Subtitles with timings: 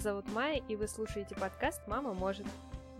[0.00, 2.46] Зовут Майя, и вы слушаете подкаст «Мама может».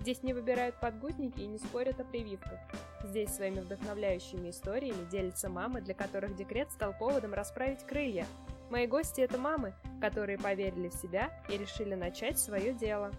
[0.01, 2.59] Здесь не выбирают подгузники и не спорят о прививках.
[3.05, 8.27] Здесь своими вдохновляющими историями делятся мамы, для которых декрет стал поводом расправить крылья.
[8.71, 13.13] Мои гости— это мамы, которые поверили в себя и решили начать свое дело.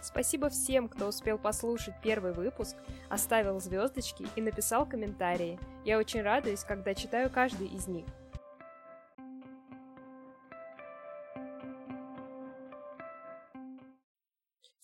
[0.00, 2.76] Спасибо всем, кто успел послушать первый выпуск,
[3.10, 5.58] оставил звездочки и написал комментарии.
[5.84, 8.06] Я очень радуюсь, когда читаю каждый из них.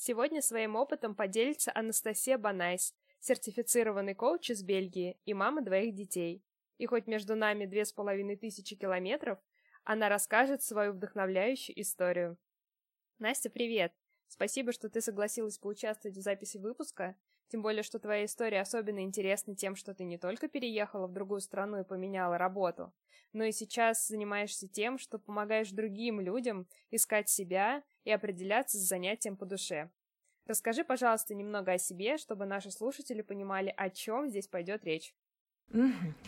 [0.06, 6.44] Сегодня своим опытом поделится Анастасия Боннайс, сертифицированный коуч из Бельгии и мама двоих детей.
[6.78, 9.40] И хоть между нами две с половиной тысячи километров,
[9.82, 12.38] она расскажет свою вдохновляющую историю.
[13.18, 13.92] Настя, привет!
[14.28, 17.16] Спасибо, что ты согласилась поучаствовать в записи выпуска,
[17.48, 21.40] тем более, что твоя история особенно интересна тем, что ты не только переехала в другую
[21.40, 22.92] страну и поменяла работу,
[23.32, 29.36] но и сейчас занимаешься тем, что помогаешь другим людям искать себя и определяться с занятием
[29.36, 29.90] по душе.
[30.46, 35.14] Расскажи, пожалуйста, немного о себе, чтобы наши слушатели понимали, о чем здесь пойдет речь.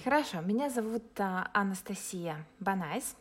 [0.03, 3.17] Хорошо, меня зовут а, Анастасия Боннайс,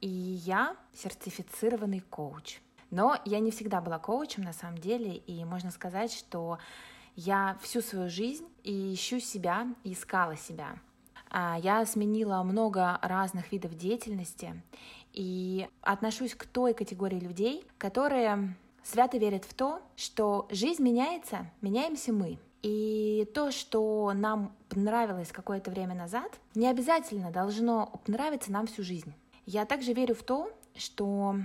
[0.00, 2.60] и я сертифицированный коуч.
[2.90, 6.58] Но я не всегда была коучем на самом деле, и можно сказать, что
[7.16, 10.76] я всю свою жизнь ищу себя, искала себя.
[11.30, 14.62] А, я сменила много разных видов деятельности
[15.12, 22.12] и отношусь к той категории людей, которые свято верят в то, что жизнь меняется, меняемся
[22.12, 22.38] мы.
[22.62, 29.12] И то, что нам понравилось какое-то время назад, не обязательно должно нравиться нам всю жизнь.
[29.46, 31.36] Я также верю в то, что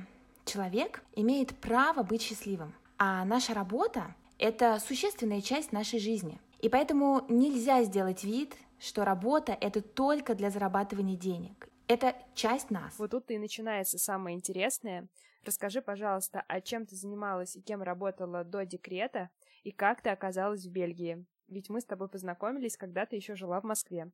[0.46, 6.40] человек имеет право быть счастливым, а наша работа— это существенная часть нашей жизни.
[6.60, 11.70] И поэтому нельзя сделать вид, что работа— это только для зарабатывания денег.
[11.88, 12.98] Это часть нас.
[13.00, 15.08] Вот тут и начинается самое интересное.
[15.44, 19.30] Расскажи, пожалуйста, а чем ты занималась и кем работала до декрета,
[19.64, 21.26] и как ты оказалась в Бельгии?
[21.48, 24.12] Ведь мы с тобой познакомились, когда ты еще жила в Москве.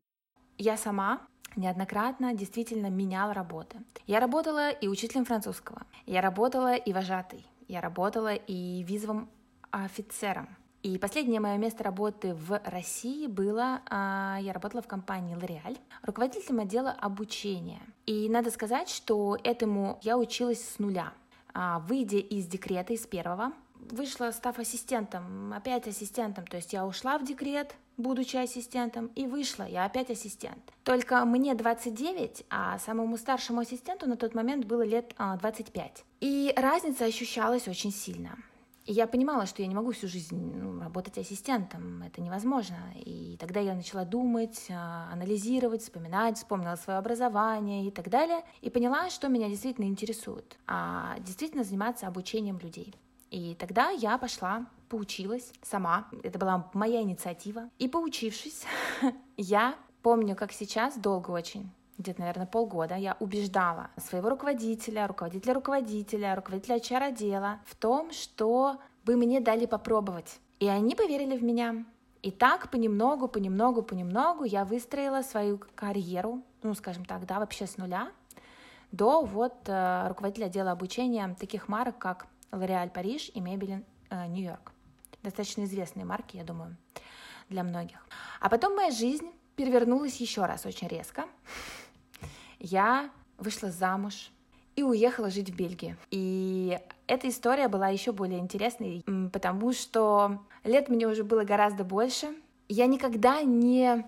[0.57, 3.79] Я сама неоднократно действительно меняла работы.
[4.05, 9.29] Я работала и учителем французского, я работала и вожатой, я работала и визовым
[9.73, 10.47] офицером,
[10.83, 16.59] и последнее мое место работы в России было, а, я работала в компании L'Oreal, руководителем
[16.59, 17.79] отдела обучения.
[18.05, 21.13] И надо сказать, что этому я училась с нуля.
[21.53, 23.53] А, выйдя из декрета, из первого,
[23.91, 29.63] вышла, став ассистентом, опять ассистентом, то есть я ушла в декрет, будучи ассистентом, и вышла,
[29.63, 30.73] я опять ассистент.
[30.83, 35.79] Только мне 29, а самому старшему ассистенту на тот момент было лет 25.
[35.79, 38.37] А, и разница ощущалась очень сильно.
[38.85, 42.77] И я понимала, что я не могу всю жизнь ну, работать ассистентом, это невозможно.
[42.95, 48.69] И тогда я начала думать, а, анализировать, вспоминать, вспомнила свое образование и так далее, и
[48.69, 52.93] поняла, что меня действительно интересует, а действительно заниматься обучением людей.
[53.31, 58.65] И тогда я пошла, поучилась сама, это была моя инициатива, и поучившись,
[59.37, 66.35] я помню, как сейчас, долго очень, где-то, наверное, полгода, я убеждала своего руководителя, руководителя руководителя,
[66.35, 70.39] руководителя HR-отдела в том, что бы мне дали попробовать.
[70.59, 71.85] И они поверили в меня.
[72.21, 77.77] И так понемногу, понемногу, понемногу я выстроила свою карьеру, ну, скажем так, да, вообще с
[77.77, 78.11] нуля,
[78.91, 84.71] до вот э, руководителя отдела обучения таких марок, как L'Oréal Париж и Maybelline э, Нью-Йорк.
[85.21, 86.77] Достаточно известные марки, я думаю,
[87.49, 88.07] для многих.
[88.39, 91.25] А потом моя жизнь перевернулась еще раз очень резко
[92.63, 94.31] я вышла замуж
[94.75, 95.97] и уехала жить в Бельгию.
[96.09, 102.33] И эта история была еще более интересной, потому что лет мне уже было гораздо больше.
[102.67, 104.05] Я никогда не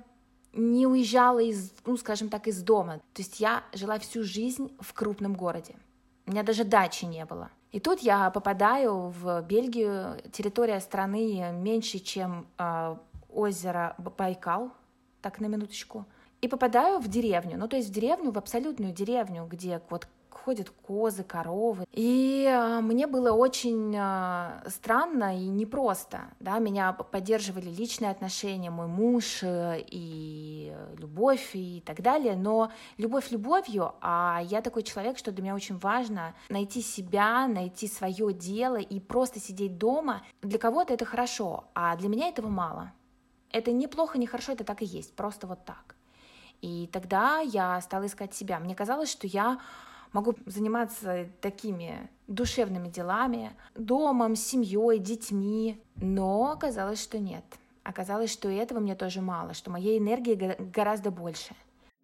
[0.53, 2.99] не уезжала из, ну, скажем так, из дома.
[3.13, 5.75] То есть я жила всю жизнь в крупном городе.
[6.25, 7.49] У меня даже дачи не было.
[7.73, 10.17] И тут я попадаю в Бельгию.
[10.31, 12.95] Территория страны меньше, чем э,
[13.29, 14.71] озеро Байкал,
[15.21, 16.05] так на минуточку
[16.41, 20.07] и попадаю в деревню, ну то есть в деревню, в абсолютную деревню, где вот
[20.45, 21.85] ходят козы, коровы.
[21.91, 26.25] И э, мне было очень э, странно и непросто.
[26.39, 26.59] Да?
[26.59, 32.35] Меня поддерживали личные отношения, мой муж э, и любовь и так далее.
[32.35, 37.87] Но любовь любовью, а я такой человек, что для меня очень важно найти себя, найти
[37.87, 40.21] свое дело и просто сидеть дома.
[40.43, 42.93] Для кого-то это хорошо, а для меня этого мало.
[43.51, 45.94] Это неплохо, не хорошо, это так и есть, просто вот так.
[46.61, 48.59] И тогда я стала искать себя.
[48.59, 49.59] Мне казалось, что я
[50.13, 57.43] могу заниматься такими душевными делами, домом, семьей, детьми, но оказалось, что нет.
[57.83, 61.53] Оказалось, что этого мне тоже мало, что моей энергии гораздо больше.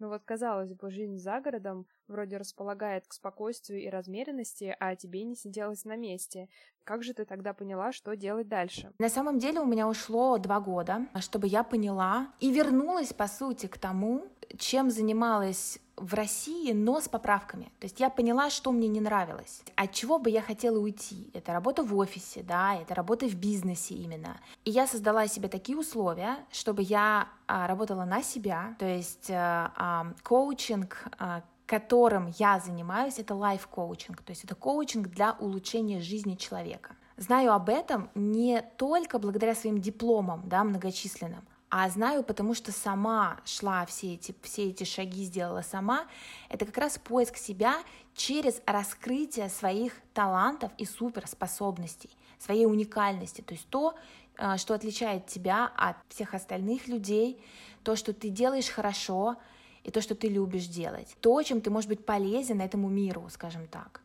[0.02, 5.22] Ну вот, казалось бы, жизнь за городом вроде располагает к спокойствию и размеренности, а тебе
[5.22, 6.48] не сиделось на месте.
[6.82, 8.92] Как же ты тогда поняла, что делать дальше?
[8.98, 13.66] На самом деле у меня ушло два года, чтобы я поняла и вернулась, по сути,
[13.66, 14.26] к тому,
[14.58, 17.66] чем занималась в России, но с поправками.
[17.78, 19.62] То есть я поняла, что мне не нравилось.
[19.76, 21.30] От чего бы я хотела уйти?
[21.34, 24.40] Это работа в офисе, да, это работа в бизнесе именно.
[24.64, 29.72] И я создала себе такие условия, чтобы я а, работала на себя, то есть а,
[29.76, 36.34] а, коучинг, а, которым я занимаюсь, это лайф-коучинг, то есть это коучинг для улучшения жизни
[36.34, 36.96] человека.
[37.16, 41.44] Знаю об этом не только благодаря своим дипломам, да, многочисленным,
[41.74, 46.04] а знаю, потому что сама шла все эти, все эти шаги, сделала сама,
[46.50, 47.82] это как раз поиск себя
[48.14, 53.94] через раскрытие своих талантов и суперспособностей, своей уникальности, то есть то,
[54.36, 57.42] э, что отличает тебя от всех остальных людей,
[57.84, 59.36] то, что ты делаешь хорошо,
[59.82, 63.66] и то, что ты любишь делать, то, чем ты можешь быть полезен этому миру, скажем
[63.66, 64.02] так.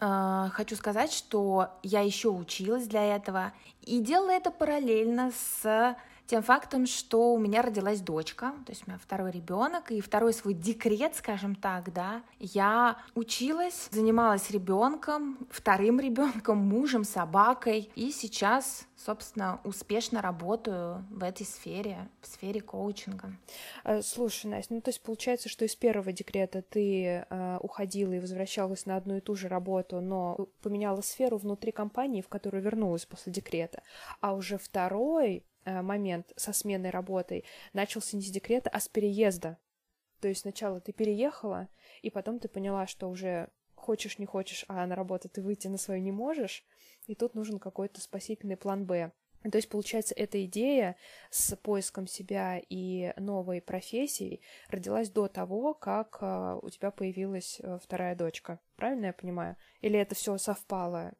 [0.00, 3.52] Э, хочу сказать, что я еще училась для этого
[3.82, 5.96] и делала это параллельно с
[6.28, 10.34] тем фактом, что у меня родилась дочка, то есть у меня второй ребенок, и второй
[10.34, 18.86] свой декрет, скажем так, да, я училась, занималась ребенком, вторым ребенком, мужем, собакой, и сейчас,
[18.94, 23.32] собственно, успешно работаю в этой сфере, в сфере коучинга.
[23.84, 28.20] А, слушай, Настя, ну то есть получается, что из первого декрета ты э, уходила и
[28.20, 33.06] возвращалась на одну и ту же работу, но поменяла сферу внутри компании, в которую вернулась
[33.06, 33.82] после декрета,
[34.20, 39.58] а уже второй Э, момент со сменой работой начался не с декрета, а с переезда.
[40.20, 41.68] То есть сначала ты переехала,
[42.02, 45.78] и потом ты поняла, что уже хочешь, не хочешь, а на работу ты выйти на
[45.78, 46.64] свою не можешь,
[47.06, 49.12] и тут нужен какой-то спасительный план «Б».
[49.50, 50.96] То есть, получается, эта идея
[51.30, 57.78] с поиском себя и новой профессией родилась до того, как э, у тебя появилась э,
[57.80, 58.58] вторая дочка.
[58.76, 59.56] Правильно я понимаю?
[59.80, 61.12] Или это все совпало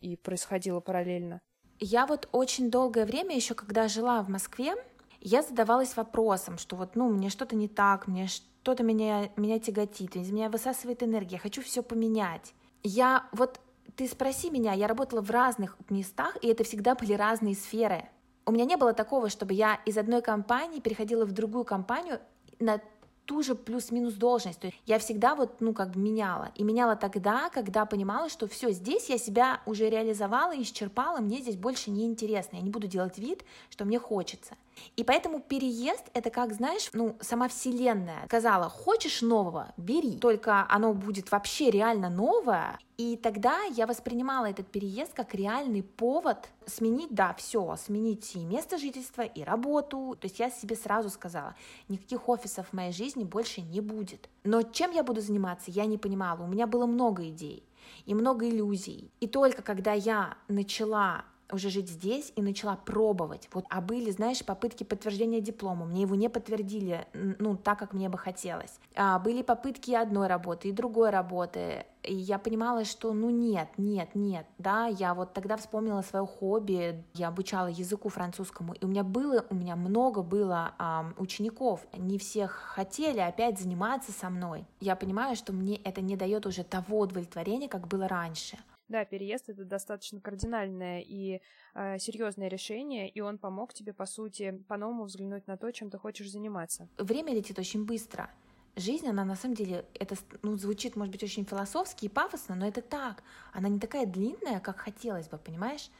[0.00, 1.42] и происходило параллельно?
[1.78, 4.74] Я вот очень долгое время, еще когда жила в Москве,
[5.20, 10.16] я задавалась вопросом, что вот, ну, мне что-то не так, мне что-то меня, меня тяготит,
[10.16, 12.54] из меня высасывает энергия, хочу все поменять.
[12.82, 13.60] Я вот,
[13.96, 18.08] ты спроси меня, я работала в разных местах, и это всегда были разные сферы.
[18.46, 22.20] У меня не было такого, чтобы я из одной компании переходила в другую компанию
[22.60, 22.80] на
[23.26, 24.60] ту же плюс-минус должность.
[24.60, 26.52] То есть я всегда вот, ну, как бы меняла.
[26.54, 31.56] И меняла тогда, когда понимала, что все, здесь я себя уже реализовала, исчерпала, мне здесь
[31.56, 32.56] больше не интересно.
[32.56, 34.54] Я не буду делать вид, что мне хочется.
[34.96, 40.92] И поэтому переезд— это как, знаешь, ну, сама вселенная сказала, хочешь нового, бери, только оно
[40.94, 47.34] будет вообще реально новое, и тогда я воспринимала этот переезд как реальный повод сменить, да,
[47.34, 50.16] все, сменить и место жительства, и работу.
[50.18, 51.54] То есть я себе сразу сказала,
[51.88, 54.30] никаких офисов в моей жизни больше не будет.
[54.44, 56.42] Но чем я буду заниматься, я не понимала.
[56.42, 57.62] У меня было много идей
[58.06, 59.10] и много иллюзий.
[59.20, 63.48] И только когда я начала уже жить здесь и начала пробовать.
[63.52, 65.86] Вот, а были, знаешь, попытки подтверждения диплома.
[65.86, 68.78] Мне его не подтвердили, ну, так, как мне бы хотелось.
[68.94, 71.86] А, были попытки одной работы и другой работы.
[72.02, 77.04] И я понимала, что, ну, нет, нет, нет, да, я вот тогда вспомнила свое хобби,
[77.14, 82.18] я обучала языку французскому, и у меня было, у меня много было а, учеников, не
[82.18, 84.66] всех хотели опять заниматься со мной.
[84.80, 88.56] Я понимаю, что мне это не дает уже того удовлетворения, как было раньше.
[88.88, 91.40] Да, переезд это достаточно кардинальное и
[91.74, 95.98] э, серьезное решение, и он помог тебе, по сути, по-новому взглянуть на то, чем ты
[95.98, 96.88] хочешь заниматься.
[96.98, 98.30] Время летит очень быстро.
[98.76, 102.68] Жизнь, она на самом деле, это ну, звучит, может быть, очень философски и пафосно, но
[102.68, 103.22] это так.
[103.52, 105.90] Она не такая длинная, как хотелось бы, понимаешь?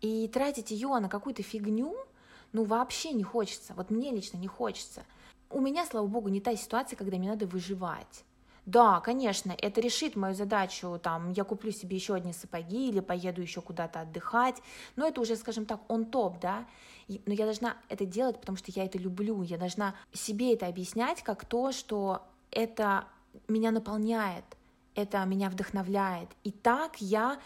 [0.00, 1.96] И тратить ее на какую-то фигню,
[2.52, 3.74] ну, вообще не хочется.
[3.74, 5.04] Вот мне лично не хочется.
[5.48, 8.24] У меня, слава богу, не та ситуация, когда мне надо выживать.
[8.70, 13.42] Да, конечно, это решит мою задачу, там, я куплю себе еще одни сапоги или поеду
[13.42, 14.62] еще куда-то отдыхать,
[14.94, 16.68] но это уже, скажем так, он топ, да,
[17.08, 20.68] и, но я должна это делать, потому что я это люблю, я должна себе это
[20.68, 22.22] объяснять как то, что
[22.52, 23.06] это
[23.48, 24.44] меня наполняет,
[24.94, 27.40] это меня вдохновляет, и так я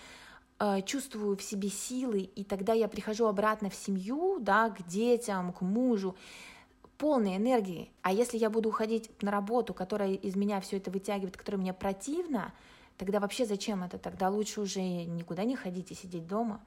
[0.59, 5.55] э, чувствую в себе силы, и тогда я прихожу обратно в семью, да, к детям,
[5.55, 6.17] к мужу,
[6.99, 7.91] полной энергии.
[8.03, 11.73] А если я буду уходить на работу, которая из меня все это вытягивает, которая мне
[11.73, 12.53] противна,
[12.97, 13.99] тогда вообще зачем это?
[13.99, 16.61] Тогда лучше уже никуда не ходить и сидеть дома.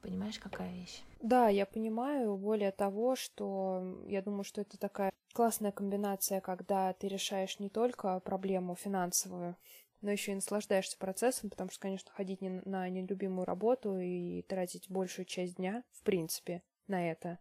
[0.00, 1.02] Понимаешь, какая вещь?
[1.20, 2.36] Да, я понимаю.
[2.36, 8.18] Более того, что я думаю, что это такая классная комбинация, когда ты решаешь не только
[8.20, 9.56] проблему финансовую,
[10.00, 15.24] но еще и наслаждаешься процессом, потому что, конечно, ходить на нелюбимую работу и тратить большую
[15.24, 17.38] часть дня, в принципе, на это,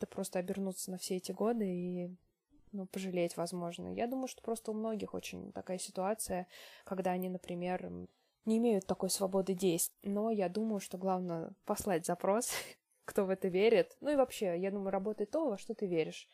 [0.00, 2.16] это просто обернуться на все эти годы и
[2.72, 3.92] ну, пожалеть, возможно.
[3.92, 6.46] Я думаю, что просто у многих очень такая ситуация,
[6.84, 7.90] когда они, например,
[8.46, 10.10] не имеют такой свободы действий.
[10.10, 12.52] Но я думаю, что главное послать запрос,
[13.04, 13.96] кто в это верит.
[14.00, 16.28] Ну и вообще, я думаю, работает то, во что ты веришь.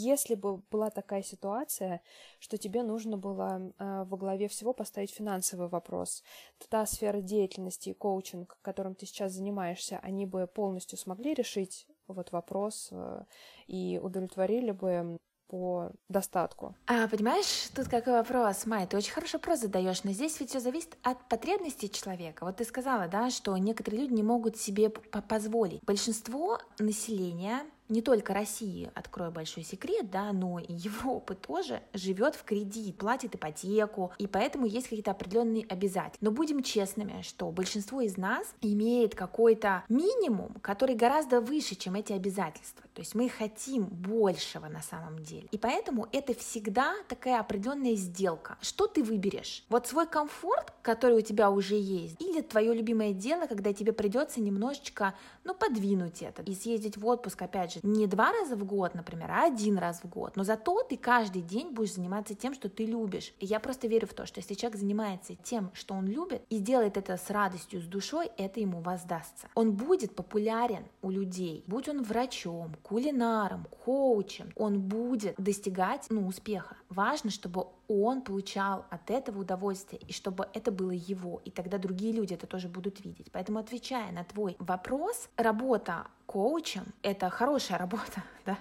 [0.00, 2.00] Если бы была такая ситуация,
[2.38, 6.22] что тебе нужно было э, во главе всего поставить финансовый вопрос,
[6.58, 11.86] то та сфера деятельности и коучинг, которым ты сейчас занимаешься, они бы полностью смогли решить
[12.06, 13.24] вот вопрос э,
[13.66, 15.18] и удовлетворили бы
[15.50, 16.76] по достатку.
[16.86, 20.60] А, понимаешь, тут какой вопрос, Май, ты очень хороший вопрос задаешь, но здесь ведь все
[20.60, 22.44] зависит от потребностей человека.
[22.44, 25.82] Вот ты сказала, да, что некоторые люди не могут себе позволить.
[25.82, 32.44] Большинство населения не только России, открою большой секрет, да, но и Европы тоже живет в
[32.44, 36.24] кредит, платит ипотеку, и поэтому есть какие-то определенные обязательства.
[36.24, 42.12] Но будем честными, что большинство из нас имеет какой-то минимум, который гораздо выше, чем эти
[42.12, 42.84] обязательства.
[43.00, 45.48] То есть мы хотим большего на самом деле.
[45.52, 48.58] И поэтому это всегда такая определенная сделка.
[48.60, 49.64] Что ты выберешь?
[49.70, 54.42] Вот свой комфорт, который у тебя уже есть, или твое любимое дело, когда тебе придется
[54.42, 55.14] немножечко,
[55.44, 59.30] ну, подвинуть это и съездить в отпуск, опять же, не два раза в год, например,
[59.30, 62.84] а один раз в год, но зато ты каждый день будешь заниматься тем, что ты
[62.84, 63.32] любишь.
[63.38, 66.58] И я просто верю в то, что если человек занимается тем, что он любит, и
[66.58, 69.48] делает это с радостью, с душой, это ему воздастся.
[69.54, 76.76] Он будет популярен у людей, будь он врачом, кулинаром, коучем, он будет достигать ну, успеха.
[76.88, 82.12] Важно, чтобы он получал от этого удовольствие, и чтобы это было его, и тогда другие
[82.12, 83.30] люди это тоже будут видеть.
[83.30, 88.58] Поэтому, отвечая на твой вопрос, работа коучем— это хорошая работа, да,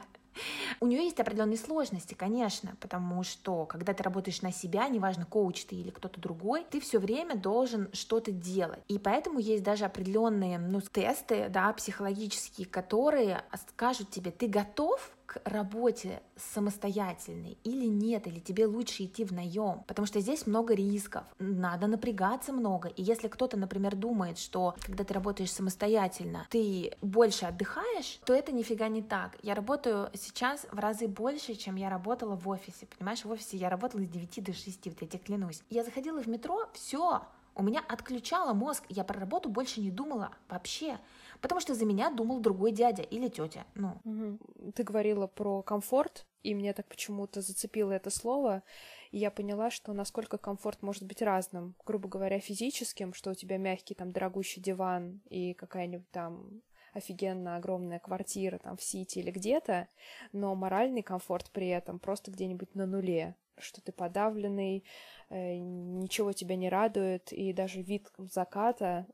[0.80, 5.66] у нее есть определенные сложности, конечно, потому что когда ты работаешь на себя, неважно, коуч
[5.66, 8.80] ты или кто-то другой, ты все время должен что-то делать.
[8.88, 15.40] И поэтому есть даже определенные ну, тесты да, психологические, которые скажут тебе, ты готов к
[15.46, 21.24] работе самостоятельной или нет, или тебе лучше идти в наем, потому что здесь много рисков,
[21.38, 27.46] надо напрягаться много, и если кто-то, например, думает, что когда ты работаешь самостоятельно, ты больше
[27.46, 29.38] отдыхаешь, то это нифига не так.
[29.44, 33.70] Я работаю сейчас в разы больше, чем я работала в офисе, понимаешь, в офисе я
[33.70, 35.62] работала с 9 до 6, вот я тебе клянусь.
[35.70, 37.22] Я заходила в метро, все,
[37.60, 40.98] у меня отключало мозг, я про работу больше не думала вообще
[41.42, 43.66] потому что за меня думал другой дядя или тетя.
[43.76, 44.00] Ну.
[44.04, 44.72] Угу.
[44.76, 48.64] Ты говорила про комфорт, и мне так почему-то зацепило это слово,
[49.12, 51.76] и я поняла, что насколько комфорт может быть разным.
[51.86, 56.62] Грубо говоря, физическим, что у тебя мягкий там дорогущий диван и какая-нибудь там
[56.94, 59.88] офигенно огромная квартира там в Сити или где-то,
[60.32, 64.84] но моральный комфорт при этом просто где-нибудь на нуле, что ты подавленный,
[65.30, 69.06] э, ничего тебя не радует, и даже вид заката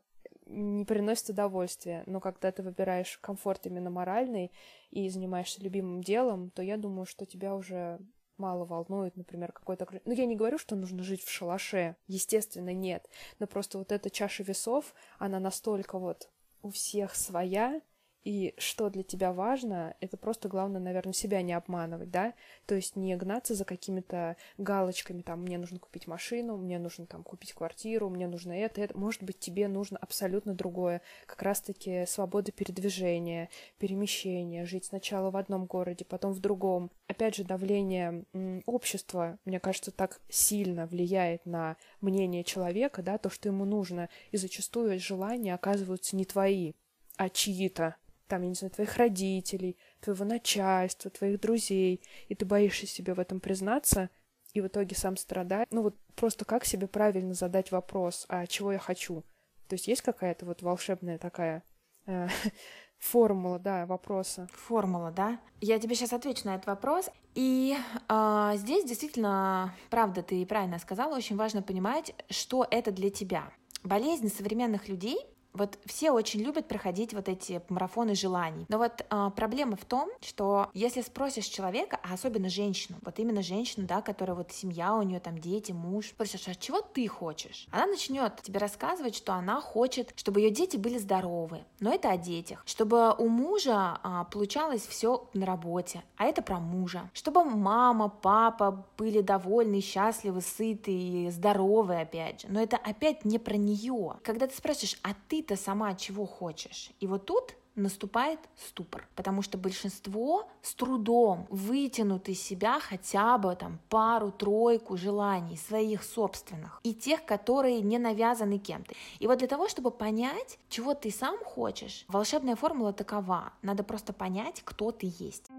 [0.45, 2.03] не приносит удовольствия.
[2.05, 4.51] Но когда ты выбираешь комфорт именно моральный
[4.91, 7.99] и занимаешься любимым делом, то я думаю, что тебя уже
[8.37, 9.87] мало волнует, например, какой-то...
[10.05, 11.95] Ну, я не говорю, что нужно жить в шалаше.
[12.07, 13.09] Естественно, нет.
[13.39, 16.29] Но просто вот эта чаша весов, она настолько вот
[16.61, 17.81] у всех своя,
[18.25, 22.33] и что для тебя важно, это просто главное, наверное, себя не обманывать, да,
[22.65, 27.23] то есть не гнаться за какими-то галочками, там, мне нужно купить машину, мне нужно там
[27.23, 32.51] купить квартиру, мне нужно это, это, может быть, тебе нужно абсолютно другое, как раз-таки свобода
[32.51, 36.91] передвижения, перемещения, жить сначала в одном городе, потом в другом.
[37.07, 38.25] Опять же, давление
[38.65, 44.37] общества, мне кажется, так сильно влияет на мнение человека, да, то, что ему нужно, и
[44.37, 46.73] зачастую желания оказываются не твои,
[47.17, 47.95] а чьи-то
[48.27, 53.19] там, я не знаю, твоих родителей, твоего начальства, твоих друзей, и ты боишься себе в
[53.19, 54.09] этом признаться,
[54.53, 55.67] и в итоге сам страдаешь.
[55.71, 59.23] Ну вот просто как себе правильно задать вопрос, а чего я хочу?
[59.67, 61.63] То есть есть какая-то вот волшебная такая
[62.05, 62.27] э,
[62.97, 64.47] формула, да, вопроса?
[64.53, 65.39] Формула, да.
[65.61, 67.09] Я тебе сейчас отвечу на этот вопрос.
[67.33, 67.75] И
[68.07, 73.51] э, здесь действительно, правда, ты правильно сказала, очень важно понимать, что это для тебя.
[73.83, 75.17] Болезнь современных людей
[75.55, 78.65] вот все очень любят проходить вот эти марафоны желаний.
[78.67, 83.41] Но вот а, проблема в том, что если спросишь человека, а особенно женщину, вот именно
[83.41, 87.67] женщину, да, которая вот семья у нее там дети, муж, спросишь, а чего ты хочешь?
[87.71, 92.17] Она начнет тебе рассказывать, что она хочет, чтобы ее дети были здоровы, но это о
[92.17, 98.09] детях, чтобы у мужа а, получалось все на работе, а это про мужа, чтобы мама,
[98.09, 104.17] папа были довольны, счастливы, сыты и здоровы опять же, но это опять не про нее.
[104.23, 106.89] Когда ты спрашиваешь, а ты ты-то сама чего хочешь?
[106.99, 113.53] И вот тут наступает ступор, потому что большинство с трудом вытянут из себя хотя бы
[113.55, 118.93] там пару-тройку желаний своих собственных и тех, которые не навязаны кем-то.
[119.19, 123.51] И вот для того, чтобы понять, чего ты сам хочешь, волшебная формула такова.
[123.61, 125.51] Надо просто понять, кто ты есть.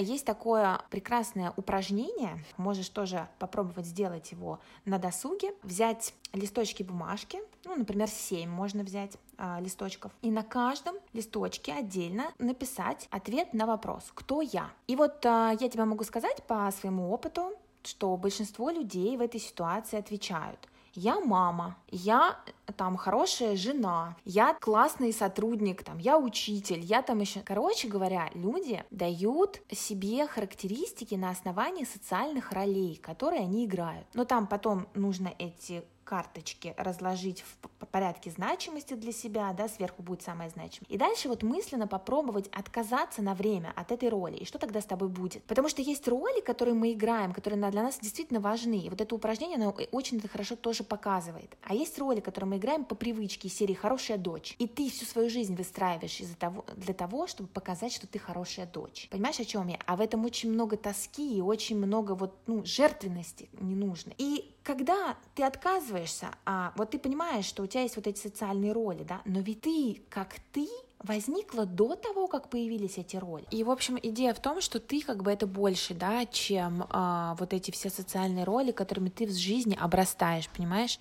[0.00, 7.76] Есть такое прекрасное упражнение, можешь тоже попробовать сделать его на досуге, взять листочки бумажки, ну,
[7.76, 14.10] например, 7 можно взять а, листочков, и на каждом листочке отдельно написать ответ на вопрос
[14.14, 14.70] «Кто я?».
[14.86, 19.40] И вот а, я тебе могу сказать по своему опыту, что большинство людей в этой
[19.40, 22.38] ситуации отвечают я мама, я
[22.76, 27.40] там хорошая жена, я классный сотрудник, там, я учитель, я там еще...
[27.40, 34.06] Короче говоря, люди дают себе характеристики на основании социальных ролей, которые они играют.
[34.14, 40.22] Но там потом нужно эти карточки разложить в порядке значимости для себя, да, сверху будет
[40.22, 40.86] самое значимое.
[40.88, 44.36] И дальше вот мысленно попробовать отказаться на время от этой роли.
[44.36, 45.42] И что тогда с тобой будет?
[45.44, 48.78] Потому что есть роли, которые мы играем, которые для нас действительно важны.
[48.78, 51.56] И вот это упражнение, оно очень это хорошо тоже показывает.
[51.62, 54.54] А есть роли, которые мы играем по привычке из серии «хорошая дочь».
[54.58, 58.66] И ты всю свою жизнь выстраиваешь из-за того, для того, чтобы показать, что ты хорошая
[58.66, 59.08] дочь.
[59.10, 59.78] Понимаешь, о чем я?
[59.86, 64.12] А в этом очень много тоски и очень много вот, ну, жертвенности не нужно.
[64.16, 68.72] И когда ты отказываешься, а вот ты понимаешь, что у тебя есть вот эти социальные
[68.72, 70.68] роли, да, но ведь ты, как ты,
[71.02, 73.44] возникла до того, как появились эти роли.
[73.50, 77.36] И, в общем, идея в том, что ты как бы это больше, да, чем а,
[77.38, 80.98] вот эти все социальные роли, которыми ты в жизни обрастаешь, понимаешь?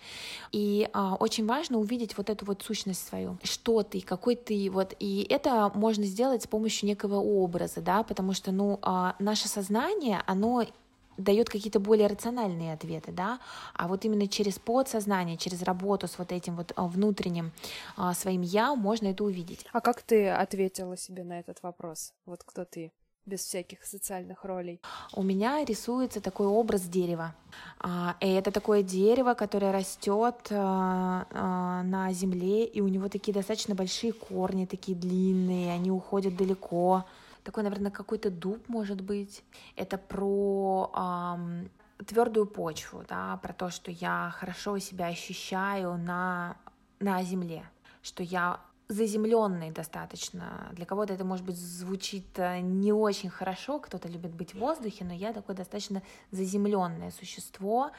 [0.51, 4.95] И а, очень важно увидеть вот эту вот сущность свою, что ты, какой ты, вот.
[4.99, 10.23] И это можно сделать с помощью некого образа, да, потому что, ну, а, наше сознание,
[10.25, 10.65] оно
[11.23, 13.39] дает какие-то более рациональные ответы, да,
[13.73, 17.51] а вот именно через подсознание, через работу с вот этим вот а, внутренним
[17.97, 19.65] а, своим я можно это увидеть.
[19.71, 22.13] А как ты ответила себе на этот вопрос?
[22.25, 22.91] Вот кто ты?
[23.23, 24.81] без всяких социальных ролей.
[25.13, 27.35] У меня рисуется такой образ дерева.
[27.79, 34.11] А, и это такое дерево, которое растет на земле, и у него такие достаточно большие
[34.11, 37.05] корни, такие длинные, они уходят далеко
[37.43, 39.43] такой, наверное, какой-то дуб, может быть.
[39.75, 41.69] Это про эм,
[42.05, 46.57] твердую почву, да, про то, что я хорошо себя ощущаю на,
[46.99, 47.63] на земле,
[48.01, 48.59] что я
[48.91, 50.69] заземленный достаточно.
[50.73, 55.05] Для кого-то это, может быть, звучит э, не очень хорошо, кто-то любит быть в воздухе,
[55.05, 56.01] но я такое достаточно
[56.31, 57.91] заземленное существо,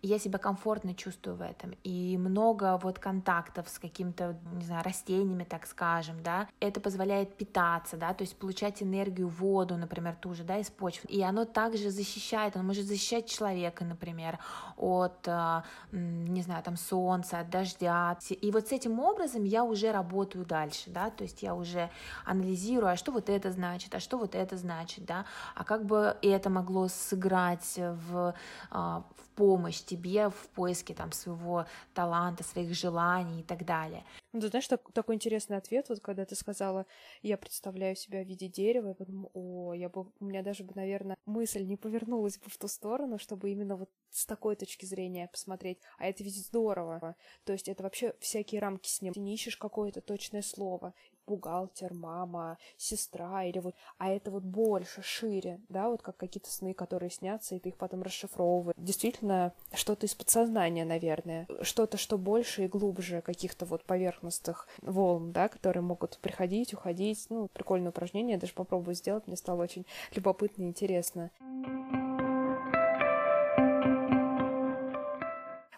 [0.00, 1.74] и я себя комфортно чувствую в этом.
[1.84, 7.96] И много вот контактов с какими-то, не знаю, растениями, так скажем, да, это позволяет питаться,
[7.96, 11.08] да, то есть получать энергию, воду, например, ту же, да, из почвы.
[11.10, 14.38] И оно также защищает, оно может защищать человека, например,
[14.76, 18.16] от, э, не знаю, там, солнца, от дождя.
[18.30, 21.90] И вот с этим образом я уже работаю дальше, да, то есть я уже
[22.24, 26.16] анализирую, а что вот это значит, а что вот это значит, да, а как бы
[26.22, 28.34] это могло сыграть в,
[28.70, 34.04] а, в помощь тебе в поиске там своего таланта, своих желаний и так далее.
[34.32, 36.86] Ну, ты знаешь, так, такой интересный ответ, вот когда ты сказала,
[37.22, 40.72] я представляю себя в виде дерева, я подумала, о, я бы, у меня даже бы,
[40.74, 45.28] наверное, мысль не повернулась бы в ту сторону, чтобы именно вот с такой точки зрения
[45.28, 47.16] посмотреть, а это ведь здорово.
[47.44, 49.14] То есть это вообще всякие рамки с ним.
[49.14, 50.94] Ты не ищешь какое-то точное слово
[51.28, 56.74] бухгалтер, мама, сестра или вот, а это вот больше, шире, да, вот как какие-то сны,
[56.74, 58.74] которые снятся, и ты их потом расшифровываешь.
[58.78, 65.48] Действительно, что-то из подсознания, наверное, что-то, что больше и глубже каких-то вот поверхностных волн, да,
[65.48, 67.26] которые могут приходить, уходить.
[67.28, 71.30] Ну, прикольное упражнение, я даже попробую сделать, мне стало очень любопытно и интересно.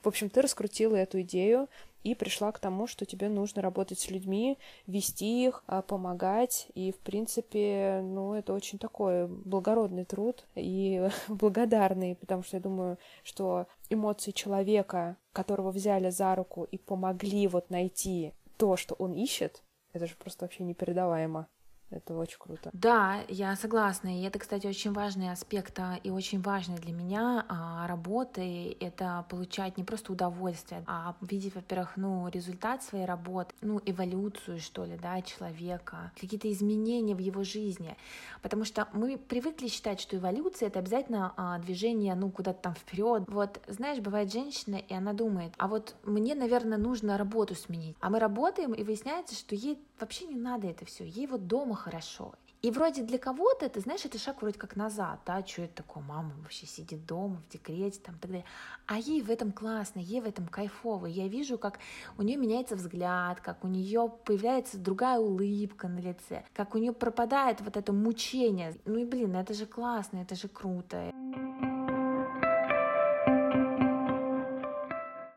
[0.03, 1.69] В общем, ты раскрутила эту идею
[2.03, 6.69] и пришла к тому, что тебе нужно работать с людьми, вести их, а, помогать.
[6.75, 12.99] И, в принципе, ну, это очень такой благородный труд и благодарный, потому что я думаю,
[13.23, 19.63] что эмоции человека, которого взяли за руку и помогли вот найти то, что он ищет,
[19.93, 21.49] это же просто вообще непередаваемо.
[21.91, 22.71] Это очень круто.
[22.73, 24.21] Да, я согласна.
[24.21, 28.77] И это, кстати, очень важный аспект а, и очень важный для меня а, работы.
[28.79, 34.85] Это получать не просто удовольствие, а видеть, во-первых, ну, результат своей работы, ну, эволюцию, что
[34.85, 37.97] ли, да, человека, какие-то изменения в его жизни.
[38.41, 43.25] Потому что мы привыкли считать, что эволюция— это обязательно а, движение, ну, куда-то там вперед.
[43.27, 47.97] Вот, знаешь, бывает женщина, и она думает, а вот мне, наверное, нужно работу сменить.
[48.01, 51.05] А мы работаем, и выясняется, что ей вообще не надо это все.
[51.05, 52.35] Ей вот дома хорошо.
[52.63, 56.03] И вроде для кого-то, ты знаешь, это шаг вроде как назад, да, что это такое,
[56.03, 58.47] мама вообще сидит дома, в декрете, там, и так далее.
[58.87, 61.07] А ей в этом классно, ей в этом кайфово.
[61.07, 61.79] Я вижу, как
[62.19, 66.93] у нее меняется взгляд, как у нее появляется другая улыбка на лице, как у нее
[66.93, 68.77] пропадает вот это мучение.
[68.85, 71.11] Ну и, блин, это же классно, это же круто.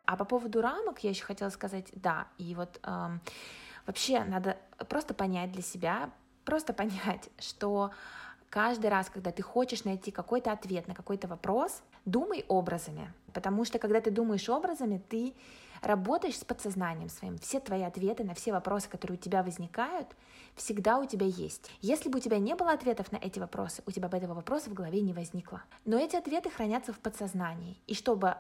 [0.06, 3.22] А по поводу рамок я еще хотела сказать, да, и вот эм,
[3.86, 4.58] вообще надо
[4.90, 6.10] просто понять для себя,
[6.46, 7.92] просто понять, что
[8.50, 13.80] каждый раз, когда ты хочешь найти какой-то ответ на какой-то вопрос, думай образами, потому что
[13.80, 15.34] когда ты думаешь образами, ты
[15.84, 17.38] работаешь с подсознанием своим.
[17.38, 20.08] Все твои ответы на все вопросы, которые у тебя возникают,
[20.56, 21.70] всегда у тебя есть.
[21.82, 24.70] Если бы у тебя не было ответов на эти вопросы, у тебя бы этого вопроса
[24.70, 25.62] в голове не возникло.
[25.86, 27.82] Но эти ответы хранятся в подсознании.
[27.88, 28.38] И чтобы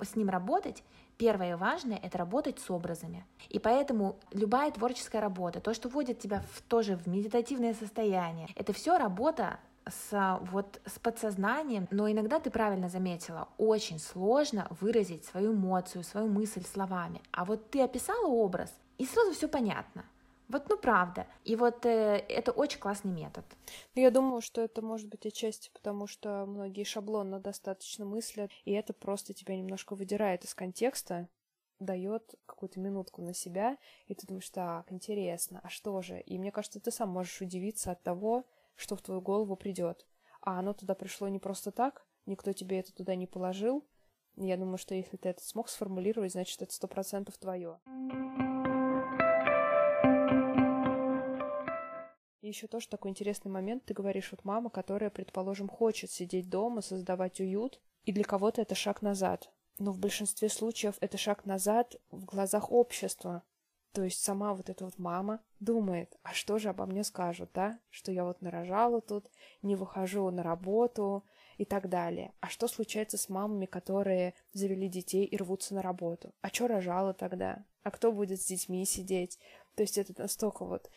[0.00, 0.82] с ним работать,
[1.18, 3.26] первое важное— это работать с образами.
[3.50, 8.72] И поэтому любая творческая работа, то, что вводит тебя в, тоже в медитативное состояние, это
[8.72, 15.52] все работа с, вот, с подсознанием, но иногда ты правильно заметила, очень сложно выразить свою
[15.52, 17.20] эмоцию, свою мысль словами.
[17.32, 20.04] А вот ты описала образ, и сразу все понятно.
[20.48, 21.26] Вот, ну правда.
[21.44, 23.44] И вот э, это очень классный метод.
[23.94, 28.72] Ну, я думаю, что это может быть отчасти потому, что многие шаблонно достаточно мыслят, и
[28.72, 31.28] это просто тебя немножко выдирает из контекста,
[31.80, 36.20] дает какую-то минутку на себя, и ты думаешь, так, интересно, а что же?
[36.20, 40.06] И мне кажется, ты сам можешь удивиться от того, что в твою голову придет.
[40.40, 43.86] А оно туда пришло не просто так, никто тебе это туда не положил.
[44.36, 47.80] Я думаю, что если ты это смог сформулировать, значит, это сто процентов твое.
[52.48, 53.84] И еще тоже такой интересный момент.
[53.84, 58.74] Ты говоришь, вот мама, которая, предположим, хочет сидеть дома, создавать уют, и для кого-то это
[58.74, 59.50] шаг назад.
[59.78, 63.42] Но в большинстве случаев это шаг назад в глазах общества.
[63.92, 67.78] То есть сама вот эта вот мама думает, а что же обо мне скажут, да?
[67.90, 69.30] Что я вот нарожала тут,
[69.60, 71.26] не выхожу на работу
[71.58, 72.32] и так далее.
[72.40, 76.32] А что случается с мамами, которые завели детей и рвутся на работу?
[76.40, 77.66] А что рожала тогда?
[77.82, 79.38] А кто будет с детьми сидеть?
[79.74, 80.90] То есть это настолько вот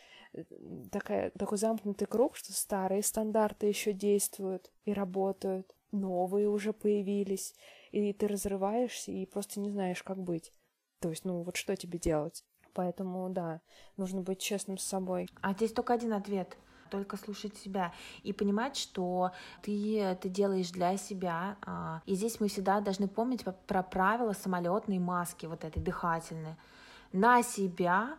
[0.91, 7.53] такая, такой замкнутый круг, что старые стандарты еще действуют и работают, новые уже появились,
[7.91, 10.51] и ты разрываешься и просто не знаешь, как быть.
[10.99, 12.45] То есть, ну, вот что тебе делать?
[12.73, 13.61] Поэтому, да,
[13.97, 15.27] нужно быть честным с собой.
[15.41, 16.57] А здесь только один ответ
[16.89, 19.31] только слушать себя и понимать, что
[19.63, 21.57] ты это делаешь для себя.
[21.61, 26.57] А, и здесь мы всегда должны помнить про правила самолетной маски, вот этой дыхательной.
[27.13, 28.17] На себя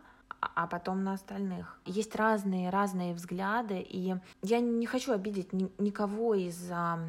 [0.55, 1.79] а потом на остальных.
[1.85, 6.99] Есть разные, разные взгляды, и я не хочу обидеть ни, никого из а,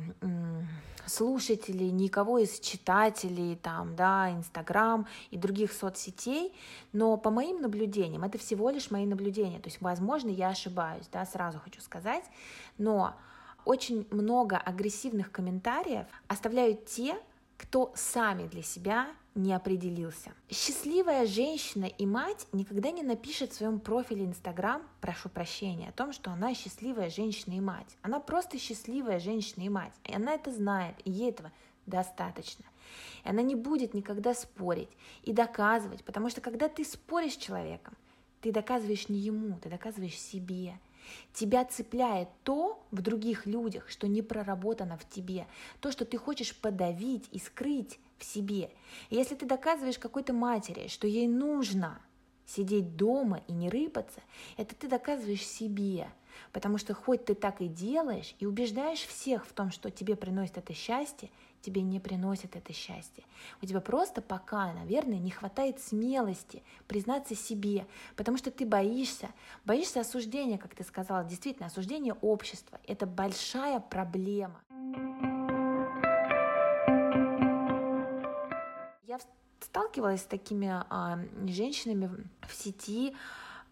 [1.07, 6.53] слушателей, никого из читателей, там, да, Инстаграм и других соцсетей,
[6.93, 11.25] но по моим наблюдениям, это всего лишь мои наблюдения, то есть, возможно, я ошибаюсь, да,
[11.27, 12.25] сразу хочу сказать,
[12.79, 13.15] но
[13.65, 17.17] очень много агрессивных комментариев оставляют те,
[17.65, 20.33] кто сами для себя не определился.
[20.51, 26.13] Счастливая женщина и мать никогда не напишет в своем профиле Инстаграм, прошу прощения, о том,
[26.13, 27.97] что она счастливая женщина и мать.
[28.03, 29.95] Она просто счастливая женщина и мать.
[30.05, 31.51] И она это знает, и ей этого
[31.87, 32.65] достаточно.
[33.25, 34.91] И она не будет никогда спорить
[35.23, 37.95] и доказывать, потому что когда ты споришь с человеком,
[38.43, 40.79] ты доказываешь не ему, ты доказываешь себе.
[41.33, 45.47] Тебя цепляет то в других людях, что не проработано в тебе,
[45.81, 48.71] то, что ты хочешь подавить и скрыть в себе.
[49.11, 52.01] Если ты доказываешь какой-то матери, что ей нужно
[52.47, 54.21] сидеть дома и не рыпаться,
[54.57, 56.09] это ты доказываешь себе.
[56.53, 60.59] Потому что хоть ты так и делаешь и убеждаешь всех в том, что тебе приносит
[60.59, 61.31] это счастье,
[61.65, 63.25] тебе не приносит это счастье.
[63.63, 69.31] У тебя просто пока, наверное, не хватает смелости признаться себе, потому что ты боишься,
[69.65, 72.79] боишься осуждения, как ты сказала, действительно, осуждение общества.
[72.87, 74.61] Это большая проблема.
[79.07, 79.19] Я
[79.61, 82.11] сталкивалась с такими а, женщинами
[82.47, 83.17] в сети,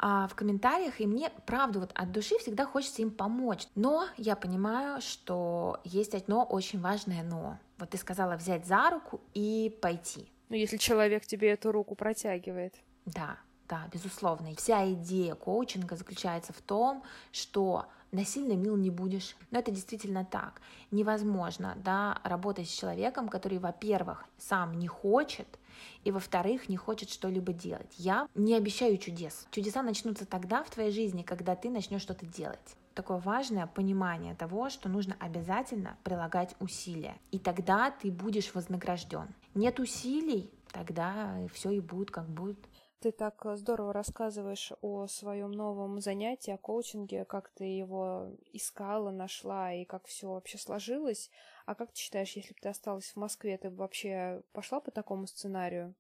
[0.04, 3.68] а, в комментариях, и мне, правда, вот от души всегда хочется им помочь.
[3.76, 7.60] Но я понимаю, что есть одно очень важное но.
[7.78, 10.28] Вот ты сказала взять за руку и пойти.
[10.48, 12.74] Ну, если человек тебе эту руку протягивает.
[13.06, 13.38] Да,
[13.68, 14.52] да, безусловно.
[14.56, 19.36] Вся идея коучинга заключается в том, что насильно мил не будешь.
[19.50, 20.60] Но это действительно так.
[20.90, 25.58] Невозможно да, работать с человеком, который, во-первых, сам не хочет,
[26.04, 27.92] и, во-вторых, не хочет что-либо делать.
[27.96, 29.46] Я не обещаю чудес.
[29.50, 34.68] Чудеса начнутся тогда в твоей жизни, когда ты начнешь что-то делать такое важное понимание того,
[34.68, 37.16] что нужно обязательно прилагать усилия.
[37.30, 39.28] И тогда ты будешь вознагражден.
[39.54, 42.58] Нет усилий, тогда все и будет как будет.
[43.02, 49.10] Ты так э, здорово рассказываешь о своем новом занятии, о коучинге, как ты его искала,
[49.10, 51.28] нашла и как все вообще сложилось.
[51.66, 54.92] А как ты считаешь, если бы ты осталась в Москве, ты бы вообще пошла по
[54.92, 55.96] такому сценарию?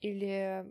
[0.00, 0.70] Или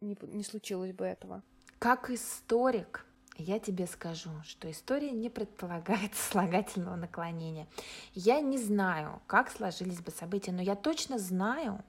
[0.00, 1.42] не, не случилось бы этого?
[1.78, 3.04] Как историк,
[3.36, 7.66] я тебе скажу, что история не предполагает слагательного наклонения.
[8.14, 11.84] Я не знаю, как сложились бы события, но я точно знаю,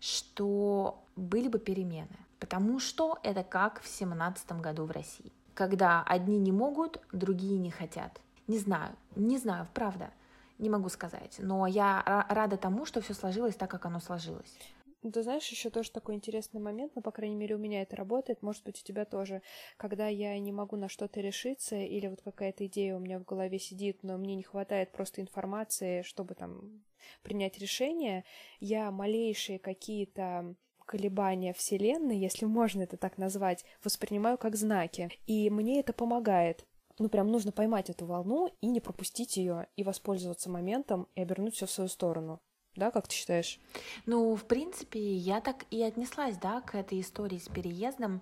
[0.00, 2.18] что были бы перемены.
[2.40, 5.30] Потому что это как в семнадцатом году в России.
[5.54, 8.20] Когда одни не могут, другие не хотят.
[8.48, 10.10] Не знаю, не знаю, правда,
[10.58, 11.36] не могу сказать.
[11.38, 14.58] Но я рада тому, что все сложилось так, как оно сложилось.
[15.02, 17.96] Ну, ты знаешь, еще тоже такой интересный момент, но, по крайней мере, у меня это
[17.96, 19.40] работает, может быть, у тебя тоже.
[19.78, 23.58] Когда я не могу на что-то решиться, или вот какая-то идея у меня в голове
[23.58, 26.82] сидит, но мне не хватает просто информации, чтобы там
[27.22, 28.24] принять решение,
[28.58, 30.54] я малейшие какие-то
[30.90, 35.08] колебания Вселенной, если можно это так назвать, воспринимаю как знаки.
[35.28, 36.66] И мне это помогает.
[36.98, 41.54] Ну, прям нужно поймать эту волну и не пропустить ее, и воспользоваться моментом, и обернуть
[41.54, 42.40] все в свою сторону.
[42.74, 43.60] Да, как ты считаешь?
[44.04, 48.20] Ну, в принципе, я так и отнеслась, да, к этой истории с переездом.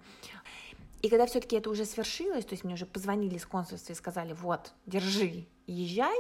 [1.01, 4.35] И когда все-таки это уже свершилось, то есть мне уже позвонили из консульства и сказали,
[4.35, 6.19] вот, держи, езжай,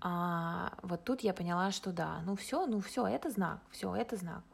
[0.00, 4.14] а, вот тут я поняла, что да, ну все, ну все, это знак, все, это
[4.14, 4.44] знак.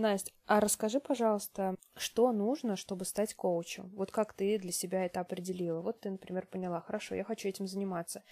[0.00, 3.90] Настя, а расскажи, пожалуйста, что нужно, чтобы стать коучем?
[3.94, 5.80] Вот как ты для себя это определила?
[5.82, 8.22] Вот ты, например, поняла, хорошо, я хочу этим заниматься.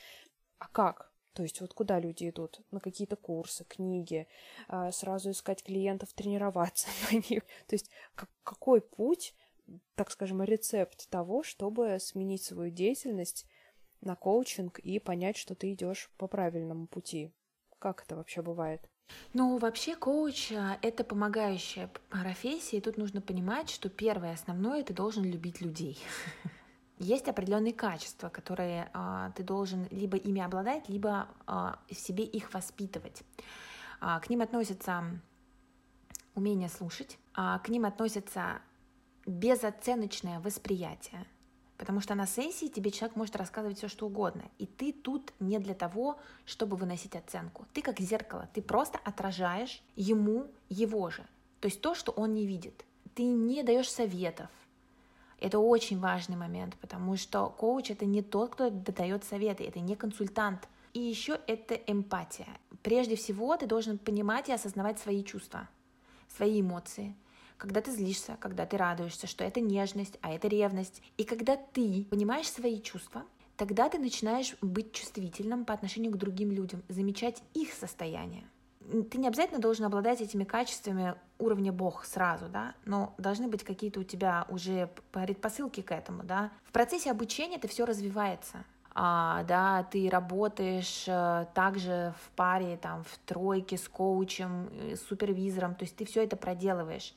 [0.59, 1.12] А как?
[1.35, 2.61] То есть вот куда люди идут?
[2.70, 4.26] На какие-то курсы, книги,
[4.66, 7.44] а, сразу искать клиентов, тренироваться на них.
[7.66, 7.90] То есть
[8.42, 9.35] какой путь,
[9.94, 13.46] так скажем, рецепт того, чтобы сменить свою деятельность
[14.01, 17.33] на коучинг и понять, что ты идешь по правильному пути?
[17.79, 18.89] Как это вообще бывает?
[19.33, 25.25] Ну, вообще коуч— это помогающая профессия, и тут нужно понимать, что первое основное— ты должен
[25.25, 25.99] любить людей.
[26.99, 32.53] Есть определенные качества, которые а, ты должен либо ими обладать, либо а, в себе их
[32.53, 33.23] воспитывать.
[34.01, 35.05] А, к ним относятся
[36.35, 38.61] умение слушать, а, к ним относятся
[39.27, 41.25] безоценочное восприятие,
[41.79, 44.43] Потому что на сессии тебе человек может рассказывать все, что угодно.
[44.59, 47.67] И ты тут не для того, чтобы выносить оценку.
[47.73, 51.25] Ты как зеркало, ты просто отражаешь ему его же.
[51.61, 52.85] То есть то, что он не видит.
[53.14, 54.51] Ты не даешь советов.
[55.41, 59.95] Это очень важный момент, потому что коуч это не тот, кто дает советы, это не
[59.95, 60.69] консультант.
[60.95, 62.49] И еще это эмпатия.
[62.83, 65.69] Прежде всего ты должен понимать и осознавать свои чувства,
[66.29, 67.14] свои эмоции–
[67.59, 71.03] когда ты злишься, когда ты радуешься, что это нежность, а это ревность.
[71.18, 73.25] И когда ты понимаешь свои чувства,
[73.57, 78.44] тогда ты начинаешь быть чувствительным по отношению к другим людям, замечать их состояние.
[79.11, 84.01] Ты не обязательно должен обладать этими качествами уровня Бог сразу, да, но должны быть какие-то
[84.01, 86.51] у тебя уже предпосылки к этому, да.
[86.64, 88.64] В процессе обучения это все развивается
[89.01, 95.03] а, да, ты работаешь а, также в паре, там, в тройке с коучем, э, с
[95.03, 97.14] супервизором, то есть ты все это проделываешь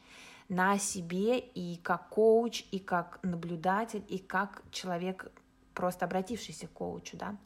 [0.51, 5.31] на себе и как коуч, и как наблюдатель, и как человек,
[5.73, 7.37] просто обратившийся к коучу, да.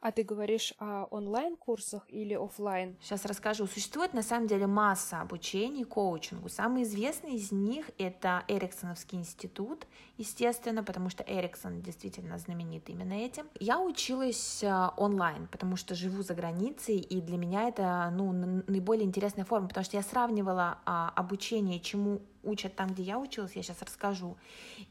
[0.00, 2.96] А ты говоришь о онлайн-курсах или офлайн?
[3.00, 3.66] Сейчас расскажу.
[3.66, 6.48] Существует на самом деле масса обучений коучингу.
[6.48, 13.46] Самый известный из них это Эриксоновский институт, естественно, потому что Эриксон действительно знаменит именно этим.
[13.58, 19.04] Я училась э, онлайн, потому что живу за границей, и для меня это ну, наиболее
[19.04, 23.62] интересная форма, потому что я сравнивала а, обучение, чему учат там, где я училась, я
[23.62, 24.36] сейчас расскажу,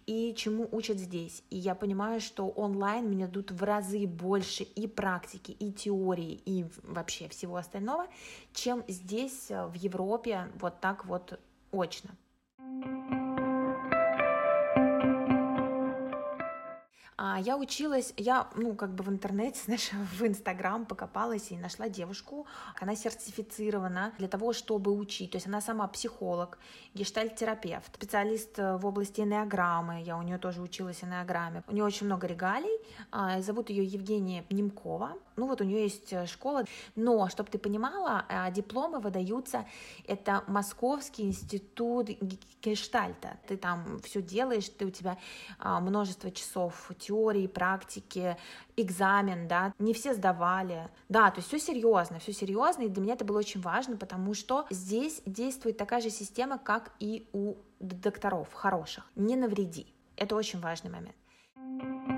[0.06, 1.44] и чему учат здесь.
[1.50, 6.66] И я понимаю, что онлайн мне дадут в разы больше и практики, и теории, и
[6.84, 8.08] вообще всего остального,
[8.54, 11.40] чем здесь, э, в Европе, вот так вот
[11.72, 12.12] очно.
[12.60, 13.27] А,
[17.40, 22.46] я училась, я, ну, как бы в интернете, знаешь, в Инстаграм покопалась и нашла девушку.
[22.80, 25.32] Она сертифицирована для того, чтобы учить.
[25.32, 26.60] То есть она сама психолог,
[26.94, 30.02] гештальт-терапевт, специалист э, в области энеограммы.
[30.02, 31.64] Я у нее тоже училась энеограмме.
[31.68, 32.80] У нее очень много регалий.
[33.12, 35.14] А, зовут ее Евгения Немкова.
[35.38, 36.66] Ну, вот у нее есть э, школа.
[36.96, 39.66] Но, чтобы ты понимала, э, дипломы выдаются.
[40.08, 42.10] Это Московский институт
[42.62, 43.38] гештальта.
[43.48, 45.18] Ты там все делаешь, ты у тебя
[45.60, 48.36] а, множество часов теории, практики,
[48.76, 53.14] экзамен, да, не все сдавали, да, то есть все серьезно, все серьезно, и для меня
[53.14, 58.54] это было очень важно, потому что здесь действует такая же система, как и у докторов
[58.54, 62.17] хороших, не навреди, это очень важный момент.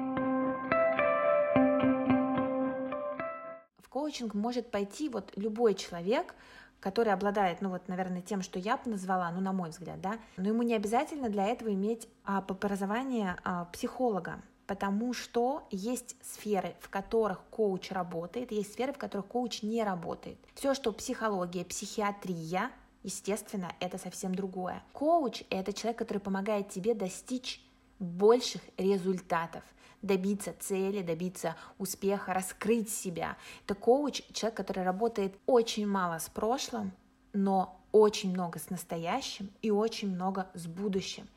[4.00, 6.34] Коучинг может пойти вот любой человек,
[6.80, 10.18] который обладает, ну вот, наверное, тем, что я бы назвала, ну, на мой взгляд, да,
[10.38, 16.78] но ему не обязательно для этого иметь а, образование а, психолога, потому что есть сферы,
[16.80, 20.38] в которых коуч работает, есть сферы, в которых коуч не работает.
[20.54, 22.72] Все, что психология, психиатрия,
[23.04, 24.82] естественно, это совсем другое.
[24.94, 27.62] Коуч— это человек, который помогает тебе достичь
[28.00, 29.64] больших результатов—
[30.02, 33.38] добиться цели, добиться успеха, раскрыть себя.
[33.66, 36.92] Это коуч, человек, который работает очень мало с прошлым,
[37.34, 41.28] но очень много с настоящим и очень много с будущим.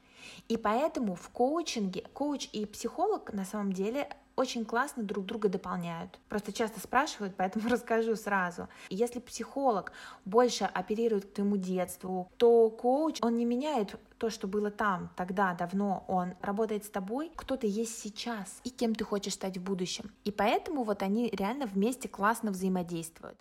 [0.48, 6.18] И поэтому в коучинге коуч и психолог на самом деле очень классно друг друга дополняют.
[6.28, 8.68] Просто часто спрашивают, поэтому расскажу сразу.
[8.90, 9.92] Если психолог
[10.24, 15.52] больше оперирует к твоему детству, то коуч, он не меняет то, что было там, тогда,
[15.54, 19.62] давно, он работает с тобой, кто ты есть сейчас и кем ты хочешь стать в
[19.62, 20.12] будущем.
[20.24, 23.38] И поэтому вот они реально вместе классно взаимодействуют.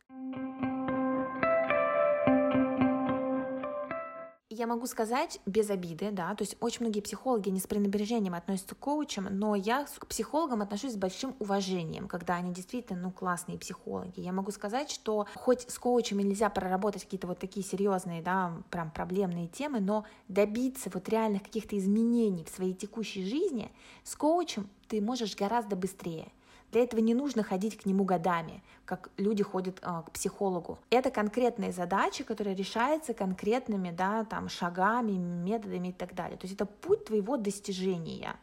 [4.61, 8.75] Я могу сказать без обиды, да, то есть очень многие психологи не с пренебрежением относятся
[8.75, 13.57] к коучам, но я к психологам отношусь с большим уважением, когда они действительно, ну, классные
[13.57, 14.19] психологи.
[14.19, 18.91] Я могу сказать, что хоть с коучами нельзя проработать какие-то вот такие серьезные, да, прям
[18.91, 23.71] проблемные темы, но добиться вот реальных каких-то изменений в своей текущей жизни
[24.03, 26.31] с коучем ты можешь гораздо быстрее.
[26.71, 30.79] Для этого не нужно ходить к нему годами, как люди ходят э, к психологу.
[30.89, 36.37] Это конкретные задачи, которые решаются конкретными да, там, шагами, методами и так далее.
[36.37, 38.35] То есть это путь твоего достижения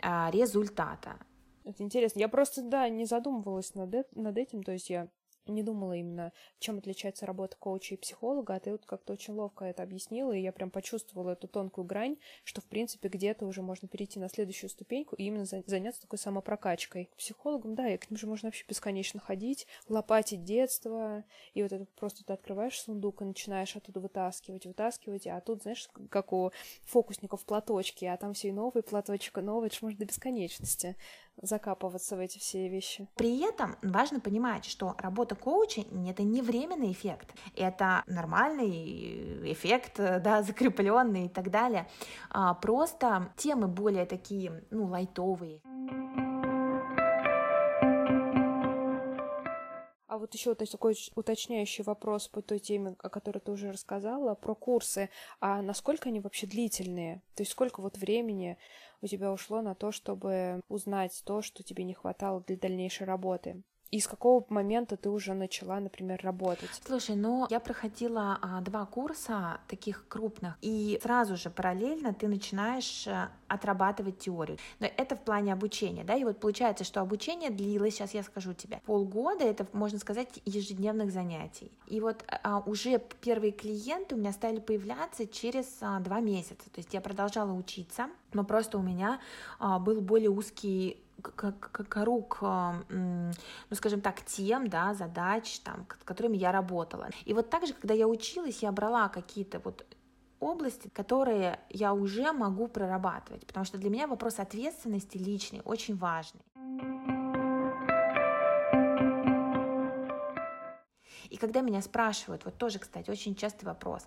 [0.00, 1.16] э, результата.
[1.64, 2.20] Это интересно.
[2.20, 4.62] Я просто, да, не задумывалась над, над этим.
[4.62, 5.08] То есть я
[5.46, 9.64] не думала именно, чем отличается работа коуча и психолога, а ты вот как-то очень ловко
[9.64, 13.88] это объяснила, и я прям почувствовала эту тонкую грань, что, в принципе, где-то уже можно
[13.88, 17.06] перейти на следующую ступеньку и именно заняться такой самопрокачкой.
[17.06, 21.24] К психологам, да, и к ним же можно вообще бесконечно ходить, лопатить детство,
[21.54, 25.88] и вот это просто ты открываешь сундук и начинаешь оттуда вытаскивать, вытаскивать, а тут, знаешь,
[26.10, 26.52] как у
[26.82, 30.96] фокусников платочки, а там все и новый платочек, и новый, это же можно до бесконечности
[31.42, 33.08] закапываться в эти все вещи.
[33.16, 40.42] При этом важно понимать, что работа коуча— это не временный эффект, это нормальный эффект, да,
[40.42, 41.88] закрепленный и так далее.
[42.30, 45.60] А, просто темы более такие, ну, лайтовые.
[50.12, 54.54] А вот еще такой уточняющий вопрос по той теме, о которой ты уже рассказала, про
[54.54, 55.08] курсы.
[55.40, 57.22] А насколько они вообще длительные?
[57.34, 58.58] То есть сколько вот времени
[59.00, 63.62] у тебя ушло на то, чтобы узнать то, что тебе не хватало для дальнейшей работы?
[63.92, 66.70] И с какого момента ты уже начала, например, работать?
[66.86, 73.06] Слушай, ну я проходила а, два курса таких крупных, и сразу же параллельно ты начинаешь
[73.06, 74.56] а, отрабатывать теорию.
[74.80, 78.54] Но это в плане обучения, да, и вот получается, что обучение длилось, сейчас я скажу
[78.54, 81.70] тебе, полгода, это, можно сказать, ежедневных занятий.
[81.86, 86.78] И вот а, уже первые клиенты у меня стали появляться через а, два месяца, то
[86.78, 89.20] есть я продолжала учиться, но просто у меня
[89.58, 93.32] а, был более узкий круг, ну,
[93.72, 97.08] скажем так, тем, да, задач, там, которыми я работала.
[97.24, 99.86] И вот также, когда я училась, я брала какие-то вот
[100.40, 106.42] области, которые я уже могу прорабатывать, потому что для меня вопрос ответственности личный очень важный.
[111.30, 114.06] И когда меня спрашивают, вот тоже, кстати, очень частый вопрос,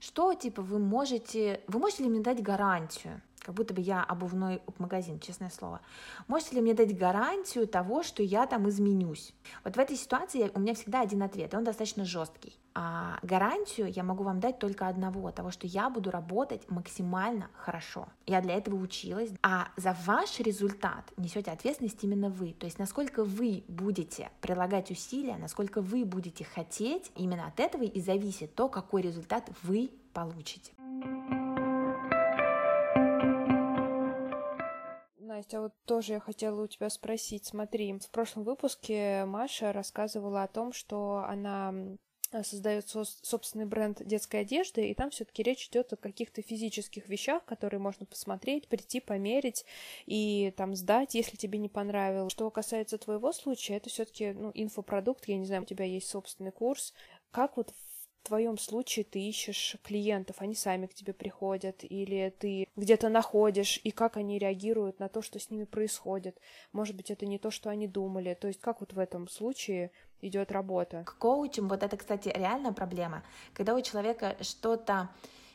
[0.00, 3.22] что, типа, вы можете, вы можете ли мне дать гарантию?
[3.48, 5.80] Как будто бы я обувной магазин, честное слово.
[6.26, 9.32] Можете ли мне дать гарантию того, что я там изменюсь?
[9.64, 12.58] Вот в этой ситуации у меня всегда один ответ, и он достаточно жесткий.
[12.74, 18.08] А гарантию я могу вам дать только одного, того, что я буду работать максимально хорошо.
[18.26, 19.30] Я для этого училась.
[19.42, 22.52] А за ваш результат несете ответственность именно вы.
[22.52, 27.98] То есть насколько вы будете прилагать усилия, насколько вы будете хотеть, именно от этого и
[28.02, 30.72] зависит то, какой результат вы получите.
[35.38, 37.46] Настя, а вот тоже я хотела у тебя спросить.
[37.46, 41.72] Смотри, в прошлом выпуске Маша рассказывала о том, что она
[42.42, 47.44] создает со- собственный бренд детской одежды, и там все-таки речь идет о каких-то физических вещах,
[47.44, 49.64] которые можно посмотреть, прийти, померить
[50.06, 52.32] и там сдать, если тебе не понравилось.
[52.32, 56.52] Что касается твоего случая, это все-таки ну, инфопродукт, я не знаю, у тебя есть собственный
[56.52, 56.92] курс.
[57.30, 57.72] Как вот
[58.28, 63.90] твоем случае ты ищешь клиентов, они сами к тебе приходят, или ты где-то находишь, и
[63.90, 66.38] как они реагируют на то, что с ними происходит.
[66.72, 68.34] Может быть, это не то, что они думали.
[68.34, 69.90] То есть как вот в этом случае
[70.20, 71.04] идет работа?
[71.04, 73.24] К коучам вот это, кстати, реальная проблема.
[73.54, 75.08] Когда у человека что-то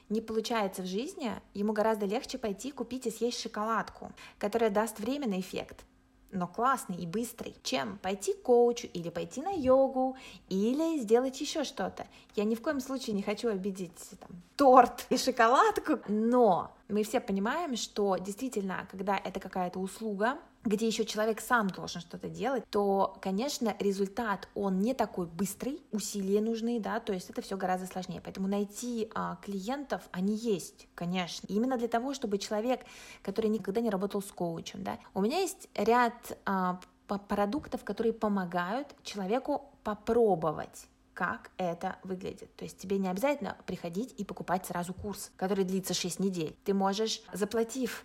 [0.10, 5.40] не получается в жизни, ему гораздо легче пойти купить и съесть шоколадку, которая даст временный
[5.40, 5.86] эффект
[6.34, 10.18] но классный и быстрый, чем пойти к коучу или пойти на йогу
[10.50, 12.08] или сделать еще что-то.
[12.36, 17.20] Я ни в коем случае не хочу обидеть там, торт и шоколадку, но мы все
[17.20, 23.18] понимаем, что действительно, когда это какая-то услуга, где еще человек сам должен что-то делать, то,
[23.22, 28.22] конечно, результат, он не такой быстрый, усилия нужны, да, то есть это все гораздо сложнее.
[28.24, 31.48] Поэтому найти а, клиентов, они есть, конечно.
[31.48, 32.82] Именно для того, чтобы человек,
[33.22, 36.14] который никогда не работал с коучем, да, у меня есть ряд
[36.46, 36.80] а,
[37.28, 42.56] продуктов, которые помогают человеку попробовать как это выглядит.
[42.56, 46.56] То есть тебе не обязательно приходить и покупать сразу курс, который длится 6 недель.
[46.64, 48.04] Ты можешь, заплатив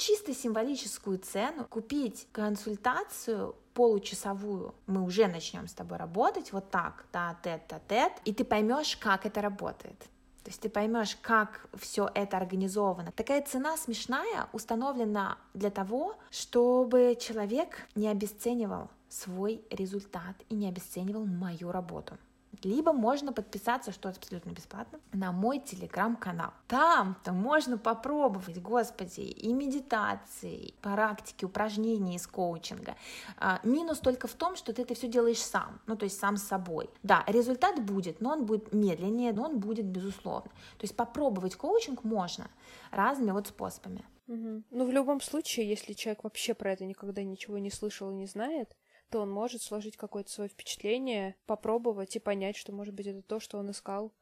[0.00, 7.38] чисто символическую цену купить консультацию получасовую, мы уже начнем с тобой работать вот так, да,
[7.44, 9.98] тет-а-тет, и ты поймешь, как это работает.
[10.42, 13.12] То есть ты поймешь, как все это организовано.
[13.12, 21.26] Такая цена смешная установлена для того, чтобы человек не обесценивал свой результат и не обесценивал
[21.26, 22.16] мою работу
[22.62, 26.52] либо можно подписаться, что абсолютно бесплатно, на мой телеграм-канал.
[26.68, 32.96] Там-то можно попробовать, господи, и медитации, и практики, упражнения из коучинга.
[33.36, 36.36] А, минус только в том, что ты это все делаешь сам, ну то есть сам
[36.36, 36.90] с собой.
[37.02, 40.50] Да, результат будет, но он будет медленнее, но он будет безусловно.
[40.50, 42.48] То есть попробовать коучинг можно
[42.90, 44.04] разными вот способами.
[44.28, 44.62] Угу.
[44.70, 48.26] Ну, в любом случае, если человек вообще про это никогда ничего не слышал и не
[48.26, 48.76] знает,
[49.10, 53.40] то он может сложить какое-то свое впечатление, попробовать и понять, что, может быть, это то,
[53.40, 54.12] что он искал.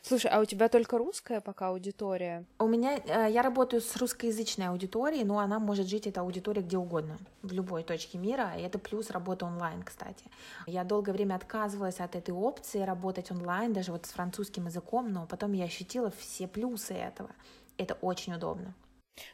[0.00, 2.46] Слушай, а у тебя только русская пока аудитория?
[2.58, 6.78] У меня, э, я работаю с русскоязычной аудиторией, но она может жить, эта аудитория, где
[6.78, 10.24] угодно, в любой точке мира, и это плюс работа онлайн, кстати.
[10.66, 15.26] Я долгое время отказывалась от этой опции работать онлайн, даже вот с французским языком, но
[15.26, 17.30] потом я ощутила все плюсы этого.
[17.76, 18.74] Это очень удобно.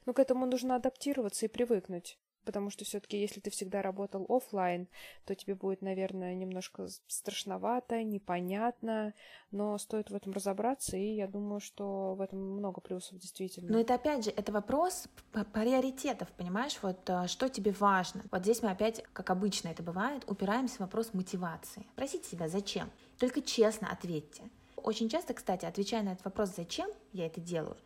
[0.07, 2.19] Ну, к этому нужно адаптироваться и привыкнуть.
[2.45, 4.87] Потому что все-таки, если ты всегда работал офлайн,
[5.25, 9.15] то тебе будет, наверное, немножко страшновато, непонятно,
[9.51, 13.73] но стоит в этом разобраться, и я думаю, что в этом много плюсов действительно.
[13.73, 15.07] Но это опять же, это вопрос
[15.53, 18.23] приоритетов, понимаешь, вот а, что тебе важно.
[18.31, 21.87] Вот здесь мы опять, как обычно это бывает, упираемся в вопрос мотивации.
[21.95, 22.91] Спросите себя, зачем?
[23.19, 24.43] Только честно ответьте.
[24.77, 27.77] Очень часто, кстати, отвечая на этот вопрос, зачем я это делаю,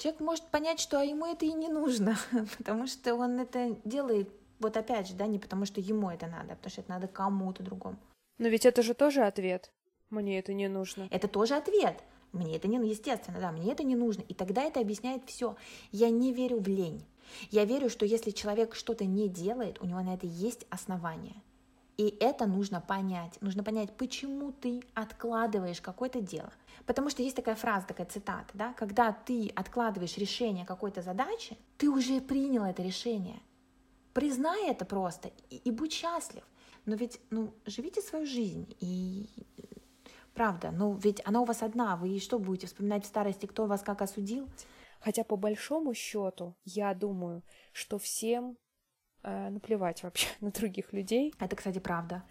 [0.00, 2.16] человек может понять, что ему это и не нужно,
[2.58, 6.52] потому что он это делает, вот опять же, да, не потому что ему это надо,
[6.52, 7.96] а потому что это надо кому-то другому.
[8.38, 9.70] Но ведь это же тоже ответ.
[10.08, 11.06] Мне это не нужно.
[11.10, 12.02] Это тоже ответ.
[12.32, 14.22] Мне это не, естественно, да, мне это не нужно.
[14.22, 15.56] И тогда это объясняет все.
[15.92, 17.04] Я не верю в лень.
[17.50, 21.42] Я верю, что если человек что-то не делает, у него на это есть основания.
[22.00, 23.36] И это нужно понять.
[23.42, 26.50] Нужно понять, почему ты откладываешь какое-то дело.
[26.86, 31.90] Потому что есть такая фраза, такая цитата, да, когда ты откладываешь решение какой-то задачи, ты
[31.90, 33.40] уже принял это решение.
[34.14, 36.42] Признай это просто и, и будь счастлив.
[36.86, 39.28] Но ведь, ну, живите свою жизнь и
[40.32, 43.82] правда, ну ведь она у вас одна, вы что будете вспоминать в старости, кто вас
[43.82, 44.48] как осудил?
[45.00, 47.42] Хотя по большому счету, я думаю,
[47.74, 48.56] что всем
[49.22, 51.34] э, наплевать вообще на других людей.
[51.38, 52.22] Это, кстати, правда.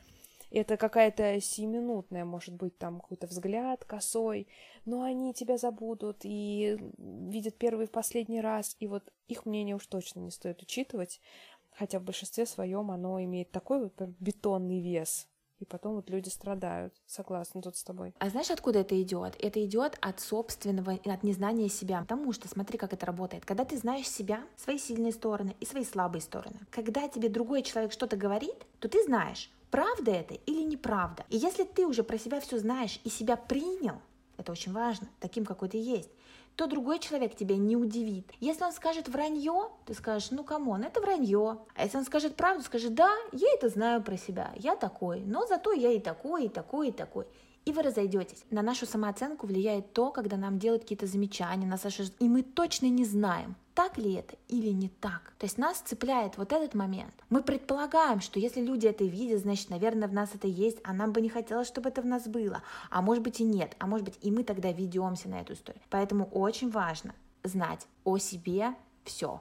[0.51, 4.47] Это какая-то сиюминутная, может быть, там какой-то взгляд косой,
[4.85, 9.85] но они тебя забудут и видят первый в последний раз, и вот их мнение уж
[9.85, 11.21] точно не стоит учитывать,
[11.71, 15.27] хотя в большинстве своем оно имеет такой вот бетонный вес,
[15.59, 16.93] и потом вот люди страдают.
[17.05, 18.13] Согласна тут с тобой.
[18.19, 19.35] А знаешь, откуда это идет?
[19.39, 22.01] Это идет от собственного, от незнания себя.
[22.01, 23.45] Потому что смотри, как это работает.
[23.45, 27.91] Когда ты знаешь себя, свои сильные стороны и свои слабые стороны, когда тебе другой человек
[27.91, 31.25] что-то говорит, то ты знаешь, правда это или неправда.
[31.29, 34.01] И если ты уже про себя все знаешь и себя принял,
[34.37, 36.09] это очень важно, таким, какой ты есть,
[36.59, 38.29] то другой человек тебя не удивит.
[38.41, 41.59] Если он скажет вранье, ты скажешь, ну come on, это вранье.
[41.73, 45.47] А если он скажет правду, скажи, да, я это знаю про себя, я такой, но
[45.47, 47.27] зато я и такой, и такой, и такой
[47.65, 48.45] и вы разойдетесь.
[48.49, 52.87] На нашу самооценку влияет то, когда нам делают какие-то замечания, нас осуждают, и мы точно
[52.87, 55.31] не знаем, так ли это или не так.
[55.37, 57.13] То есть нас цепляет вот этот момент.
[57.29, 61.13] Мы предполагаем, что если люди это видят, значит, наверное, в нас это есть, а нам
[61.13, 62.61] бы не хотелось, чтобы это в нас было.
[62.89, 65.81] А может быть и нет, а может быть и мы тогда ведемся на эту историю.
[65.89, 67.15] Поэтому очень важно
[67.45, 68.75] знать о себе
[69.05, 69.39] все.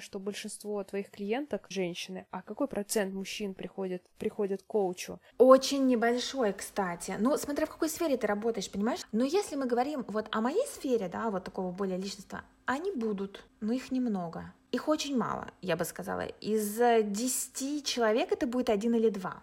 [0.00, 5.18] Понимаю, что большинство твоих клиенток женщины, а какой процент мужчин приходит, приходит к коучу?
[5.38, 7.16] Очень небольшой, кстати.
[7.18, 9.00] Ну, смотря в какой сфере ты работаешь, понимаешь?
[9.12, 13.44] Но если мы говорим вот о моей сфере, да, вот такого более личностного, они будут,
[13.60, 14.52] но их немного.
[14.72, 16.26] Их очень мало, я бы сказала.
[16.40, 19.42] Из 10 человек это будет один или два.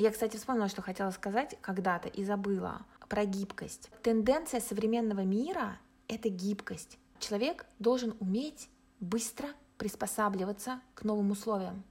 [0.00, 3.90] Я, кстати, вспомнила, что хотела сказать когда-то и забыла про гибкость.
[4.02, 5.76] Тенденция современного мира—
[6.08, 6.98] это гибкость.
[7.18, 8.70] Человек должен уметь
[9.00, 11.84] быстро приспосабливаться к новым условиям.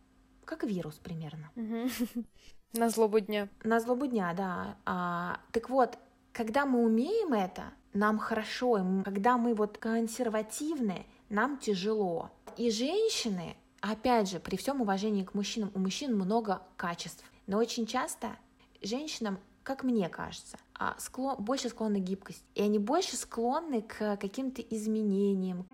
[0.44, 1.52] Как вирус примерно.
[2.74, 3.48] На злобу дня.
[3.64, 4.78] На злобу дня, да.
[4.88, 6.00] А, так вот,
[6.34, 8.84] когда мы умеем это, нам хорошо.
[9.06, 12.32] Когда мы вот консервативны, нам тяжело.
[12.58, 17.24] И женщины, опять же, при всем уважении к мужчинам, у мужчин много качеств.
[17.50, 18.36] Но очень часто
[18.80, 22.44] женщинам, как мне кажется, а, склон, больше склонны к гибкости.
[22.54, 25.68] И они больше склонны к каким-то изменениям.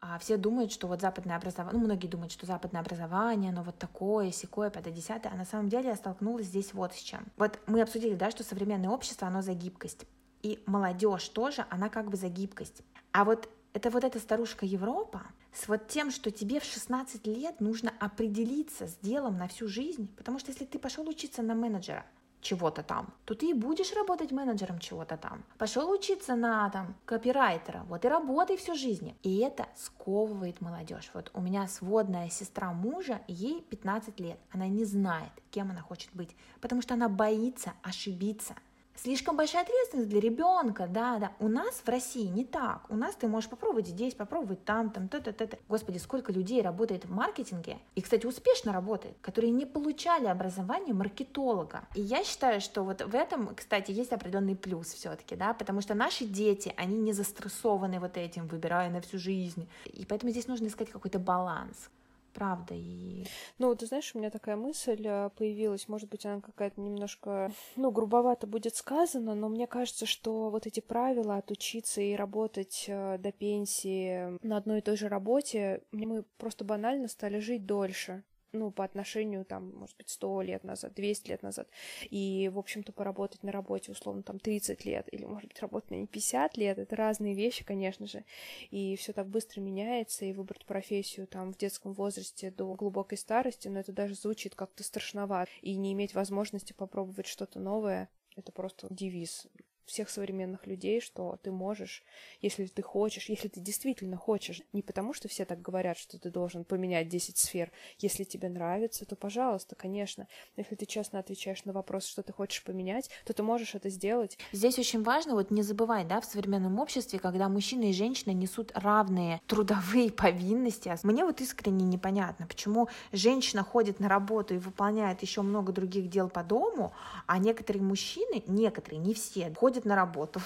[0.00, 3.78] А все думают, что вот западное образование, ну, многие думают, что западное образование, оно вот
[3.78, 7.24] такое, секое, пятое, десятое, а на самом деле я столкнулась здесь вот с чем.
[7.36, 10.06] Вот мы обсудили, да, что современное общество, оно за гибкость.
[10.42, 12.82] И молодежь тоже, она как бы за гибкость.
[13.12, 15.22] А вот это вот эта старушка Европа
[15.52, 20.08] с вот тем, что тебе в 16 лет нужно определиться с делом на всю жизнь,
[20.16, 22.04] потому что если ты пошел учиться на менеджера,
[22.40, 25.44] чего-то там, то ты и будешь работать менеджером чего-то там.
[25.58, 29.16] Пошел учиться на там копирайтера, вот и работай всю жизнь.
[29.22, 31.10] И это сковывает молодежь.
[31.14, 34.38] Вот у меня сводная сестра мужа, ей 15 лет.
[34.50, 38.54] Она не знает, кем она хочет быть, потому что она боится ошибиться
[39.02, 41.32] слишком большая ответственность для ребенка, да, да.
[41.38, 42.84] У нас в России не так.
[42.88, 45.58] У нас ты можешь попробовать здесь, попробовать там, там, то, то, то, то.
[45.68, 51.82] Господи, сколько людей работает в маркетинге, и, кстати, успешно работает, которые не получали образование маркетолога.
[51.94, 55.94] И я считаю, что вот в этом, кстати, есть определенный плюс все-таки, да, потому что
[55.94, 59.68] наши дети, они не застрессованы вот этим, выбирая на всю жизнь.
[59.86, 61.90] И поэтому здесь нужно искать какой-то баланс
[62.38, 62.74] правда.
[62.74, 63.26] И...
[63.58, 67.90] Ну, ты знаешь, у меня такая мысль э, появилась, может быть, она какая-то немножко, ну,
[67.90, 73.32] грубовато будет сказана, но мне кажется, что вот эти правила отучиться и работать э, до
[73.32, 78.22] пенсии на одной и той же работе, мы просто банально стали жить дольше
[78.52, 81.68] ну, по отношению, там, может быть, 100 лет назад, 200 лет назад,
[82.10, 85.94] и, в общем-то, поработать на работе, условно, там, 30 лет, или, может быть, работать на
[85.96, 88.24] не 50 лет, это разные вещи, конечно же,
[88.70, 93.68] и все так быстро меняется, и выбрать профессию, там, в детском возрасте до глубокой старости,
[93.68, 98.86] но это даже звучит как-то страшновато, и не иметь возможности попробовать что-то новое, это просто
[98.90, 99.48] девиз
[99.88, 102.04] всех современных людей, что ты можешь,
[102.40, 106.30] если ты хочешь, если ты действительно хочешь, не потому что все так говорят, что ты
[106.30, 111.72] должен поменять 10 сфер, если тебе нравится, то, пожалуйста, конечно, если ты честно отвечаешь на
[111.72, 114.38] вопрос, что ты хочешь поменять, то ты можешь это сделать.
[114.52, 118.72] Здесь очень важно вот не забывать, да, в современном обществе, когда мужчины и женщины несут
[118.74, 125.42] равные трудовые повинности, мне вот искренне непонятно, почему женщина ходит на работу и выполняет еще
[125.42, 126.92] много других дел по дому,
[127.26, 130.40] а некоторые мужчины, некоторые, не все, ходят ходит на работу.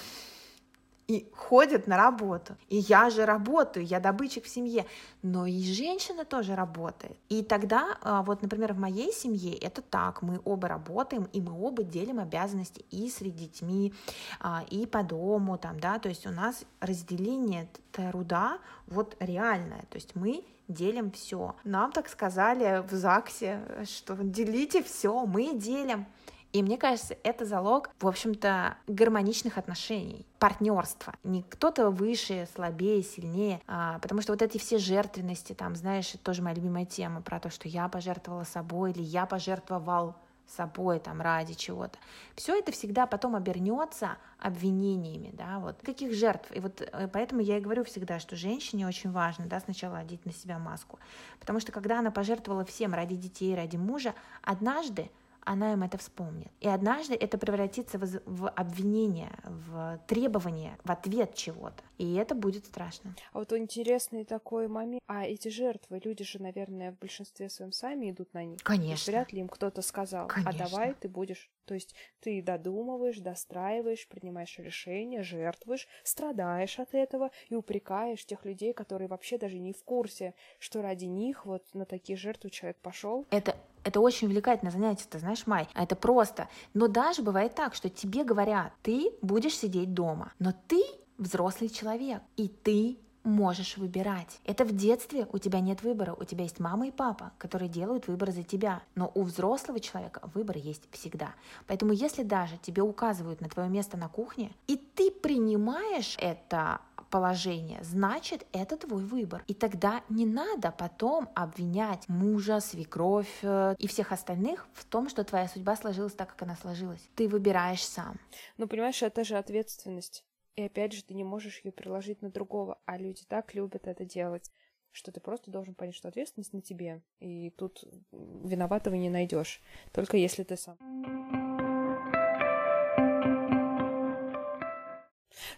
[1.08, 2.54] И ходит на работу.
[2.70, 4.84] И я же работаю, я добытчик в семье.
[5.22, 7.16] Но и женщина тоже работает.
[7.28, 10.22] И тогда, а, вот, например, в моей семье это так.
[10.22, 13.92] Мы оба работаем, и мы оба делим обязанности и с детьми,
[14.40, 15.58] а, и по дому.
[15.58, 15.98] Там, да?
[15.98, 19.84] То есть у нас разделение труда вот реальное.
[19.90, 21.54] То есть мы делим все.
[21.64, 26.06] Нам так сказали в ЗАГСе, что делите все, мы делим.
[26.52, 31.14] И мне кажется, это залог, в общем-то, гармоничных отношений, партнерства.
[31.24, 36.22] Не кто-то выше, слабее, сильнее, а, потому что вот эти все жертвенности, там, знаешь, это
[36.24, 40.14] тоже моя любимая тема про то, что я пожертвовала собой или я пожертвовал
[40.46, 41.98] собой там ради чего-то.
[42.34, 45.76] Все это всегда потом обернется обвинениями, да, вот.
[45.82, 46.50] Каких жертв?
[46.52, 50.26] И вот э, поэтому я и говорю всегда, что женщине очень важно, да, сначала одеть
[50.26, 50.98] на себя маску.
[51.40, 55.10] Потому что когда она пожертвовала всем ради детей, ради мужа, однажды
[55.44, 56.50] она им это вспомнит.
[56.60, 61.82] И однажды это превратится в, в обвинение, в требование, в ответ чего-то.
[61.98, 63.14] И это будет страшно.
[63.32, 65.02] А вот интересный такой момент.
[65.06, 68.60] А эти жертвы, люди же, наверное, в большинстве своем сами идут на них.
[68.62, 69.12] Конечно.
[69.12, 70.50] вряд ли им кто-то сказал, «А Конечно.
[70.50, 71.50] а давай ты будешь...
[71.64, 78.72] То есть ты додумываешь, достраиваешь, принимаешь решения, жертвуешь, страдаешь от этого и упрекаешь тех людей,
[78.72, 83.26] которые вообще даже не в курсе, что ради них вот на такие жертвы человек пошел.
[83.30, 85.68] Это это очень увлекательное занятие, ты знаешь, Май.
[85.74, 86.48] Это просто.
[86.72, 90.80] Но даже бывает так, что тебе говорят, ты будешь сидеть дома, но ты
[91.18, 94.40] взрослый человек, и ты можешь выбирать.
[94.44, 98.08] Это в детстве у тебя нет выбора, у тебя есть мама и папа, которые делают
[98.08, 98.82] выбор за тебя.
[98.94, 101.34] Но у взрослого человека выбор есть всегда.
[101.66, 107.78] Поэтому если даже тебе указывают на твое место на кухне, и ты принимаешь это положение,
[107.82, 109.44] значит, это твой выбор.
[109.46, 115.22] И тогда не надо потом обвинять мужа, свекровь э, и всех остальных в том, что
[115.22, 117.06] твоя судьба сложилась так, как она сложилась.
[117.14, 118.18] Ты выбираешь сам.
[118.56, 120.24] Ну, понимаешь, это же ответственность.
[120.56, 124.04] И опять же, ты не можешь ее приложить на другого, а люди так любят это
[124.04, 124.50] делать.
[124.92, 127.82] что ты просто должен понять, что ответственность на тебе, и тут
[128.12, 131.51] виноватого не найдешь, только если ты сам.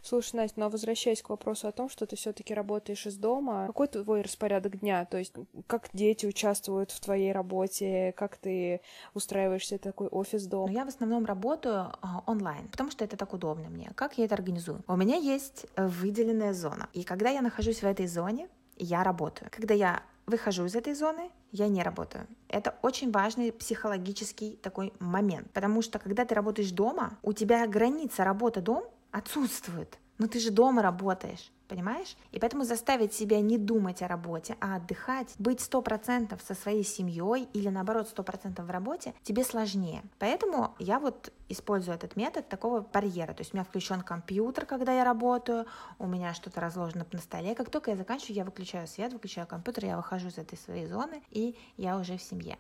[0.03, 3.89] Слушай, Настя, но возвращаясь к вопросу о том, что ты все-таки работаешь из дома, какой
[3.89, 5.05] твой распорядок дня?
[5.05, 5.35] То есть
[5.67, 8.81] как дети участвуют в твоей работе, как ты
[9.15, 10.69] устраиваешься такой офис дома?
[10.69, 13.93] Ну, я в основном работаю а, онлайн, потому что это так удобно мне.
[13.95, 14.83] Как я это организую?
[14.87, 19.51] У меня есть выделенная зона, и когда я нахожусь в этой зоне, я работаю.
[19.53, 22.27] Когда я выхожу из этой зоны, я не работаю.
[22.49, 28.25] Это очень важный психологический такой момент, потому что когда ты работаешь дома, у тебя граница
[28.25, 28.85] работа-дом
[29.15, 29.99] отсутствует.
[30.19, 32.17] Но ты же дома работаешь, понимаешь?
[32.31, 36.85] И поэтому заставить себя не думать о работе, а отдыхать, быть сто процентов со своей
[36.85, 40.03] семьей или наоборот сто процентов в работе, тебе сложнее.
[40.21, 43.35] Поэтому я вот использую этот метод такого барьера.
[43.35, 45.67] То есть у меня включен компьютер, когда я работаю,
[45.99, 47.57] у меня что-то разложено на столе.
[47.57, 51.23] Как только я заканчиваю, я выключаю свет, выключаю компьютер, я выхожу из этой своей зоны,
[51.31, 52.57] и я уже в семье.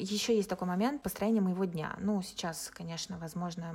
[0.00, 1.96] Еще есть такой момент построения моего дня.
[2.00, 3.74] Ну, сейчас, конечно, возможно,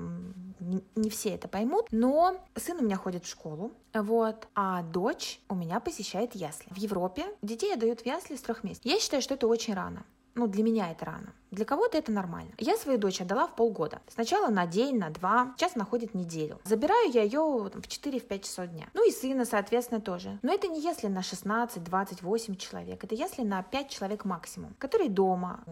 [0.60, 5.56] не, все это поймут, но сын у меня ходит в школу, вот, а дочь у
[5.56, 6.72] меня посещает ясли.
[6.72, 8.86] В Европе детей отдают в ясли с трех месяцев.
[8.86, 10.06] Я считаю, что это очень рано.
[10.36, 11.34] Ну, для меня это рано.
[11.52, 12.52] Для кого-то это нормально.
[12.58, 14.02] Я свою дочь отдала в полгода.
[14.10, 15.54] Сначала на день, на два.
[15.58, 16.60] Сейчас она ходит неделю.
[16.66, 18.88] Забираю я ее в 4-5 часов дня.
[18.94, 20.38] Ну и сына, соответственно, тоже.
[20.42, 23.04] Но это не если на 16, 28 человек.
[23.04, 25.64] Это если на 5 человек максимум, которые дома,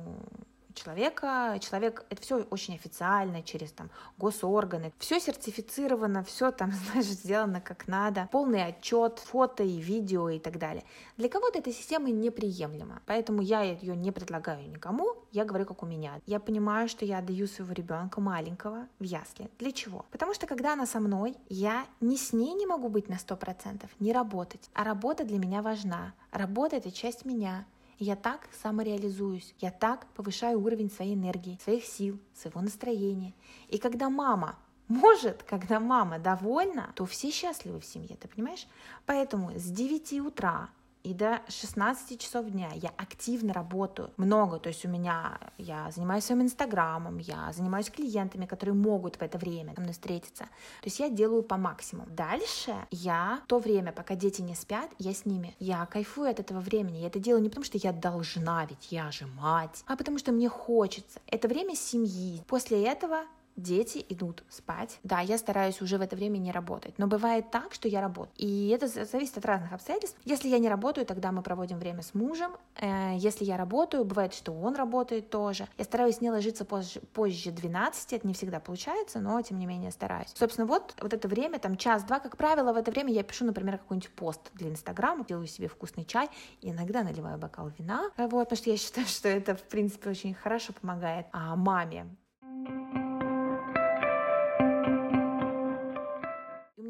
[0.73, 1.57] человека.
[1.59, 4.91] Человек, это все очень официально, через там госорганы.
[4.99, 8.27] Все сертифицировано, все там, знаешь, сделано как надо.
[8.31, 10.83] Полный отчет, фото и видео и так далее.
[11.17, 15.85] Для кого-то эта система неприемлема, поэтому я ее не предлагаю никому, я говорю, как у
[15.85, 16.19] меня.
[16.25, 19.49] Я понимаю, что я отдаю своего ребенка маленького в ясли.
[19.59, 20.05] Для чего?
[20.11, 23.35] Потому что когда она со мной, я не с ней не могу быть на сто
[23.35, 24.69] процентов, не работать.
[24.73, 26.13] А работа для меня важна.
[26.31, 27.65] Работа— это часть меня.
[28.03, 33.33] Я так самореализуюсь, я так повышаю уровень своей энергии, своих сил, своего настроения.
[33.69, 34.57] И когда мама
[34.89, 38.67] может, когда мама довольна, то все счастливы в семье, ты понимаешь?
[39.05, 40.69] Поэтому с 9 утра
[41.03, 46.23] и до 16 часов дня я активно работаю, много, то есть у меня, я занимаюсь
[46.23, 50.99] своим инстаграмом, я занимаюсь клиентами, которые могут в это время со мной встретиться, то есть
[50.99, 52.07] я делаю по максимуму.
[52.09, 56.59] Дальше я то время, пока дети не спят, я с ними, я кайфую от этого
[56.59, 60.17] времени, я это делаю не потому, что я должна, ведь я же мать, а потому
[60.17, 61.19] что мне хочется.
[61.27, 62.43] Это время семьи.
[62.47, 63.23] После этого
[63.55, 64.99] дети идут спать.
[65.03, 68.33] Да, я стараюсь уже в это время не работать, но бывает так, что я работаю.
[68.37, 70.17] И это зависит от разных обстоятельств.
[70.25, 72.53] Если я не работаю, тогда мы проводим время с мужем.
[72.75, 75.67] Э, если я работаю, бывает, что он работает тоже.
[75.77, 79.91] Я стараюсь не ложиться позже, позже 12, это не всегда получается, но тем не менее
[79.91, 80.31] стараюсь.
[80.33, 83.77] Собственно, вот, вот это время, там час-два, как правило, в это время я пишу, например,
[83.77, 86.29] какой-нибудь пост для Инстаграма, делаю себе вкусный чай,
[86.61, 90.73] иногда наливаю бокал вина, вот, потому что я считаю, что это, в принципе, очень хорошо
[90.73, 92.07] помогает а, маме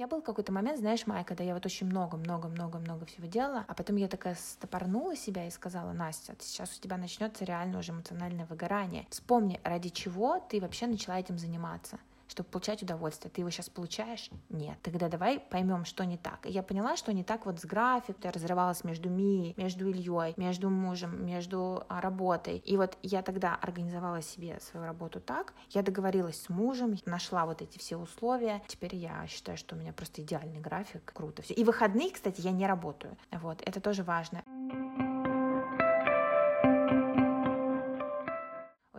[0.04, 3.95] меня был какой-то момент, знаешь, Майя, когда я вот очень много-много-много-много всего делала, а потом
[3.95, 9.08] я такая стопорнула себя и сказала, Настя, сейчас у тебя начнется реально уже эмоциональное выгорание.
[9.10, 13.32] Вспомни, ради чего ты вообще начала этим заниматься чтобы получать удовольствие.
[13.32, 14.30] Ты его сейчас получаешь?
[14.49, 14.78] Нет.
[14.82, 16.45] Тогда давай поймем, что не так.
[16.45, 18.21] И я поняла, что не так вот с графиком.
[18.24, 22.57] Я разрывалась между Ми, между Ильей, между мужем, между а, работой.
[22.57, 25.53] И вот я тогда организовала себе свою работу так.
[25.69, 28.61] Я договорилась с мужем, нашла вот эти все условия.
[28.67, 31.11] Теперь я считаю, что у меня просто идеальный график.
[31.13, 31.53] Круто все.
[31.53, 33.17] И выходные, кстати, я не работаю.
[33.32, 34.43] Вот, это тоже важно.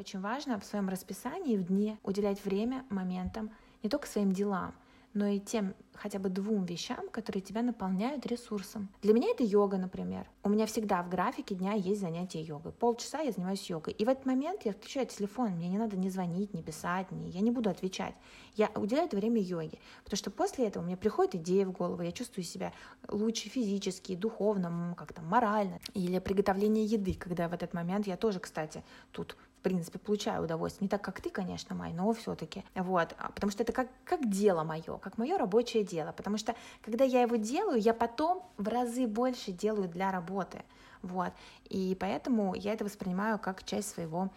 [0.04, 3.50] Очень важно в своем расписании в дне уделять время моментам,
[3.82, 4.74] не только своим делам,
[5.14, 8.90] но и тем хотя бы двум вещам, которые тебя наполняют ресурсом.
[9.00, 10.28] Для меня это йога, например.
[10.42, 12.72] У меня всегда в графике дня есть занятие йогой.
[12.72, 13.94] Полчаса я занимаюсь йогой.
[13.94, 15.52] И в этот момент я включаю телефон.
[15.52, 17.30] Мне не надо ни звонить, ни писать, ни...
[17.30, 18.14] я не буду отвечать.
[18.56, 19.78] Я уделяю это время йоге.
[20.02, 22.74] Потому что после этого мне приходит идея в голову, я чувствую себя
[23.08, 25.78] лучше физически, духовно, как-то морально.
[25.94, 30.84] Или приготовление еды, когда в этот момент я тоже, кстати, тут принципе, получаю удовольствие.
[30.84, 32.62] Не так, как ты, конечно, Май, но все-таки.
[32.74, 33.14] Вот.
[33.18, 36.12] А, потому что это как, как дело мое, как мое рабочее дело.
[36.12, 40.62] Потому что, когда я его делаю, я потом в разы больше делаю для работы.
[41.02, 41.32] Вот.
[41.68, 44.30] И поэтому я это воспринимаю как часть своего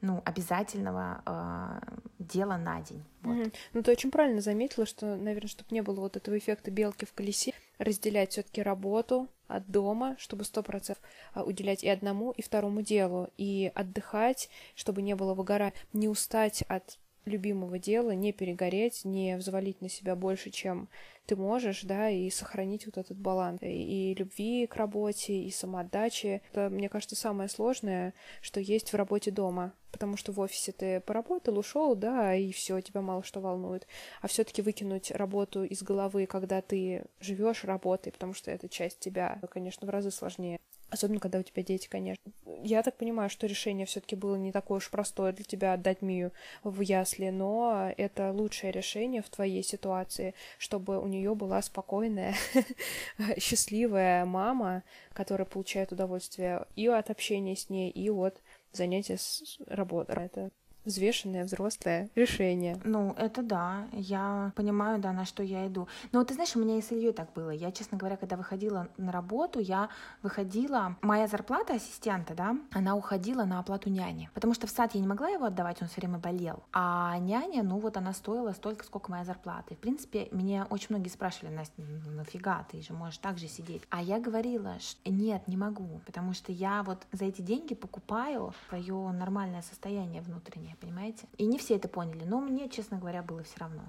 [0.00, 1.80] ну, обязательного э,
[2.18, 3.02] дела на день.
[3.22, 3.36] Вот.
[3.36, 3.54] Mm-hmm.
[3.72, 7.14] Ну, ты очень правильно заметила, что, наверное, чтобы не было вот этого эффекта белки в
[7.14, 12.82] колесе, разделять все-таки работу от дома, чтобы сто процентов а, уделять и одному, и второму
[12.82, 19.36] делу, и отдыхать, чтобы не было выгора, не устать от любимого дела, не перегореть, не
[19.36, 20.88] взвалить на себя больше, чем
[21.26, 26.42] ты можешь, да, и сохранить вот этот баланс и, и любви к работе, и самоотдачи.
[26.52, 28.12] Это, мне кажется, самое сложное,
[28.42, 32.80] что есть в работе дома, потому что в офисе ты поработал, ушел, да, и все,
[32.80, 33.86] тебя мало что волнует.
[34.20, 39.40] А все-таки выкинуть работу из головы, когда ты живешь работой, потому что это часть тебя,
[39.50, 40.58] конечно, в разы сложнее.
[40.94, 42.30] Особенно, когда у тебя дети, конечно.
[42.62, 46.32] Я так понимаю, что решение все-таки было не такое уж простое для тебя отдать Мию
[46.62, 52.36] в ясли, но это лучшее решение в твоей ситуации, чтобы у нее была спокойная,
[53.38, 54.84] счастливая мама,
[55.14, 58.40] которая получает удовольствие и от общения с ней, и от
[58.70, 60.26] занятия с работой.
[60.26, 60.52] Это
[60.84, 62.78] взвешенное взрослое решение.
[62.84, 65.88] Ну, это да, я понимаю, да, на что я иду.
[66.12, 67.50] Но вот ты знаешь, у меня и с Ильей так было.
[67.50, 69.88] Я, честно говоря, когда выходила на работу, я
[70.22, 70.96] выходила...
[71.02, 74.30] Моя зарплата ассистента, да, она уходила на оплату няни.
[74.34, 76.62] Потому что в сад я не могла его отдавать, он все время болел.
[76.72, 79.74] А няня, ну вот она стоила столько, сколько моя зарплата.
[79.74, 83.48] И, в принципе, меня очень многие спрашивали, Настя, ну нафига, ты же можешь так же
[83.48, 83.82] сидеть.
[83.90, 88.54] А я говорила, что нет, не могу, потому что я вот за эти деньги покупаю
[88.68, 91.26] свое нормальное состояние внутреннее понимаете?
[91.38, 93.84] И не все это поняли, но мне, честно говоря, было все равно.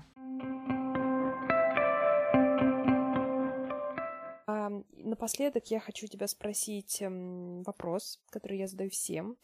[5.06, 9.38] Напоследок я хочу тебя спросить эм, вопрос, который я задаю всем.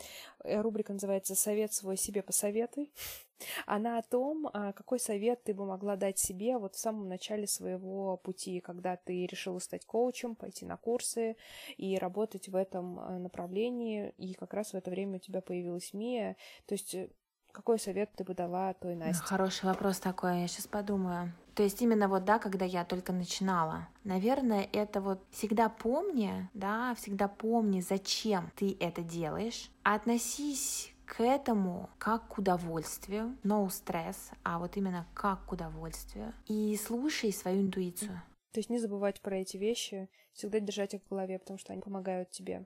[0.43, 2.91] Э, рубрика называется «Совет свой себе посоветуй».
[3.67, 7.45] Она о том, а, какой совет ты бы могла дать себе вот в самом начале
[7.47, 11.35] своего пути, когда ты решила стать коучем, пойти на курсы
[11.77, 15.93] и работать в этом э, направлении, и как раз в это время у тебя появилась
[15.93, 16.37] Мия.
[16.65, 17.09] То есть э,
[17.51, 19.23] какой совет ты бы дала той Насте?
[19.23, 21.31] Хороший вопрос такой, я сейчас подумаю.
[21.55, 23.87] То есть именно вот, да, когда я только начинала.
[24.03, 29.69] Наверное, это вот всегда помни, да, всегда помни, зачем ты это делаешь.
[29.83, 36.33] Относись к этому как к удовольствию, no стресс, а вот именно как к удовольствию.
[36.47, 38.21] И слушай свою интуицию.
[38.53, 41.81] То есть не забывать про эти вещи, всегда держать их в голове, потому что они
[41.81, 42.65] помогают тебе.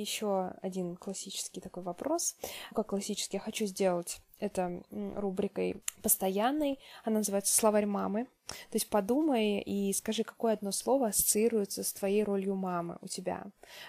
[0.00, 2.36] Еще один классический такой вопрос.
[2.74, 6.78] Как классический я хочу сделать это рубрикой постоянной.
[7.04, 8.24] Она называется «Словарь мамы».
[8.46, 13.46] То есть подумай и скажи, какое одно слово ассоциируется с твоей ролью мамы у тебя.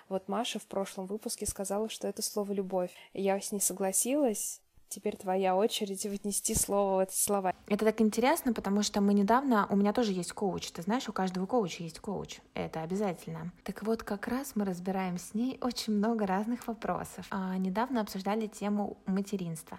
[0.10, 2.92] Вот Маша в прошлом выпуске сказала, что это слово «любовь».
[3.14, 7.54] Я с ней согласилась, Теперь твоя очередь внести слово в эти слова.
[7.68, 9.68] Это так интересно, потому что мы недавно...
[9.70, 10.72] У меня тоже есть коуч.
[10.72, 12.40] Ты знаешь, у каждого коуча есть коуч.
[12.56, 13.52] Это обязательно.
[13.64, 17.28] Так вот, как раз мы разбираем с ней очень много разных вопросов.
[17.30, 19.78] А, недавно обсуждали тему материнства.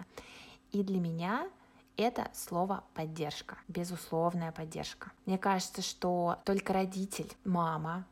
[0.71, 1.49] И для меня
[1.97, 5.11] это слово поддержка, безусловная поддержка.
[5.25, 8.07] Мне кажется, что только родитель, мама,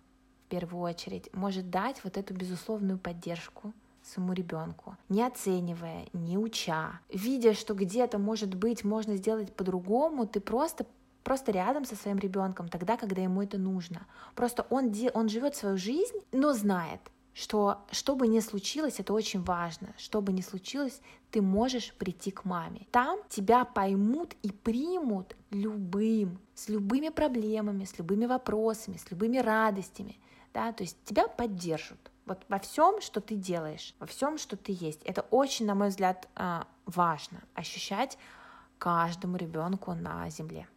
[0.45, 3.73] в первую очередь, может дать вот эту безусловную поддержку
[4.03, 10.39] своему ребенку, не оценивая, не уча, видя, что где-то, может быть, можно сделать по-другому, ты
[10.39, 10.85] просто
[11.23, 14.07] просто рядом со своим ребенком тогда, когда ему это нужно.
[14.35, 17.01] Просто он, он живет свою жизнь, но знает,
[17.33, 19.93] что что бы ни случилось, это очень важно.
[19.97, 22.87] Что бы ни случилось, ты можешь прийти к маме.
[22.91, 30.17] Там тебя поймут и примут любым, с любыми проблемами, с любыми вопросами, с любыми радостями.
[30.53, 30.73] Да?
[30.73, 32.08] То есть тебя поддержат.
[32.29, 35.01] Вот во всем, что ты делаешь, во всем, что ты есть.
[35.01, 38.19] Это очень, на мой взгляд, а, важно ощущать
[38.77, 40.67] каждому ребенку на земле.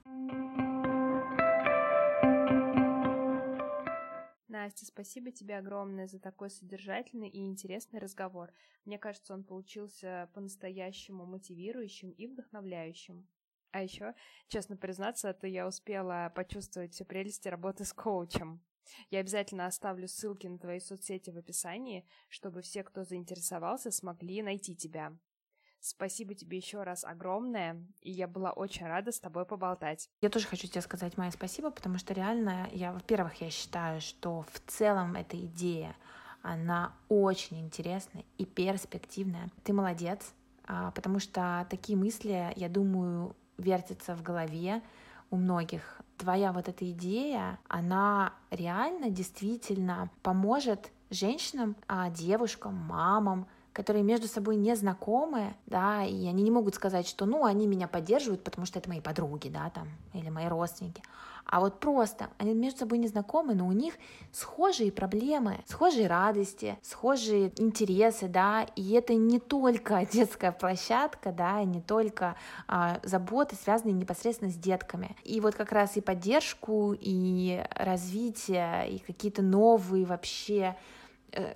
[4.48, 8.50] Настя, спасибо тебе огромное за такой содержательный и интересный разговор.
[8.86, 13.28] Мне кажется, он получился по-настоящему мотивирующим и вдохновляющим.
[13.72, 14.14] А еще,
[14.48, 18.62] честно признаться, то я успела почувствовать все прелести работы с коучем.
[19.10, 24.74] Я обязательно оставлю ссылки на твои соцсети в описании, чтобы все, кто заинтересовался, смогли найти
[24.74, 25.16] тебя.
[25.84, 30.08] Спасибо тебе еще раз огромное, и я была очень рада с тобой поболтать.
[30.20, 34.42] Я тоже хочу тебе сказать, Майя, спасибо, потому что реально, я, во-первых, я считаю, что
[34.52, 35.96] в целом эта идея,
[36.40, 39.50] она очень интересная и перспективная.
[39.64, 40.32] Ты молодец,
[40.64, 44.82] а, потому что такие мысли, я думаю, вертятся в голове
[45.30, 54.02] у многих твоя вот эта идея, она реально действительно поможет женщинам, а, девушкам, мамам, которые
[54.02, 58.44] между собой не знакомы, да, и они не могут сказать, что, ну, они меня поддерживают,
[58.44, 61.02] потому что это мои подруги, да, там, или мои родственники.
[61.44, 63.94] А вот просто они между собой не знакомы, но у них
[64.30, 71.80] схожие проблемы, схожие радости, схожие интересы, да, и это не только детская площадка, да, не
[71.80, 72.36] только
[72.68, 75.16] а, заботы, связанные непосредственно с детками.
[75.24, 80.76] И вот как раз и поддержку, и развитие, и какие-то новые вообще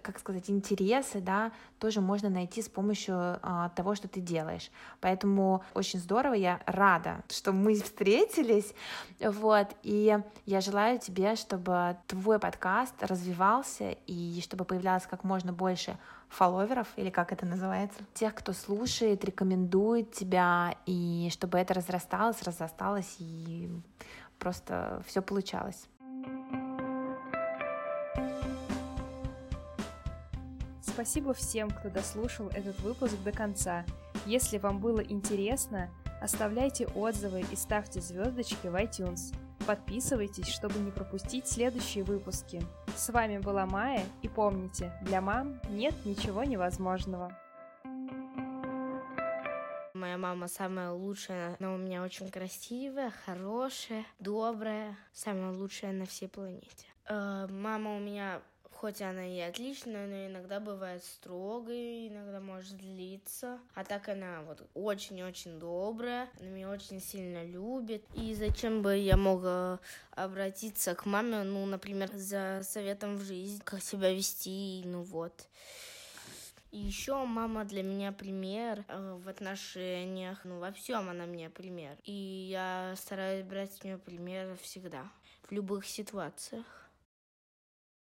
[0.02, 4.70] как сказать, интересы, да, тоже можно найти с помощью а, того, что ты делаешь.
[5.00, 8.72] Поэтому очень здорово, я рада, что мы встретились,
[9.20, 15.98] вот, и я желаю тебе, чтобы твой подкаст развивался и чтобы появлялось как можно больше
[16.28, 23.16] фолловеров, или как это называется, тех, кто слушает, рекомендует тебя, и чтобы это разрасталось, разрасталось,
[23.18, 23.70] и
[24.38, 25.86] просто все получалось.
[30.96, 33.84] Спасибо всем, кто дослушал этот выпуск до конца.
[34.24, 35.90] Если вам было интересно,
[36.22, 39.36] оставляйте отзывы и ставьте звездочки в iTunes.
[39.66, 42.62] Подписывайтесь, чтобы не пропустить следующие выпуски.
[42.96, 47.30] С вами была Майя, и помните, для мам нет ничего невозможного.
[49.92, 56.28] Моя мама самая лучшая, она у меня очень красивая, хорошая, добрая, самая лучшая на всей
[56.28, 56.86] планете.
[57.06, 58.40] Э, мама у меня
[58.80, 63.58] Хоть она и отличная, но иногда бывает строгой, иногда может злиться.
[63.74, 68.04] А так она вот очень-очень добрая, она меня очень сильно любит.
[68.14, 73.82] И зачем бы я могла обратиться к маме, ну, например, за советом в жизни, как
[73.82, 75.48] себя вести, ну вот.
[76.70, 81.96] И еще мама для меня пример э, в отношениях, ну во всем она мне пример.
[82.04, 85.10] И я стараюсь брать с нее пример всегда,
[85.48, 86.85] в любых ситуациях.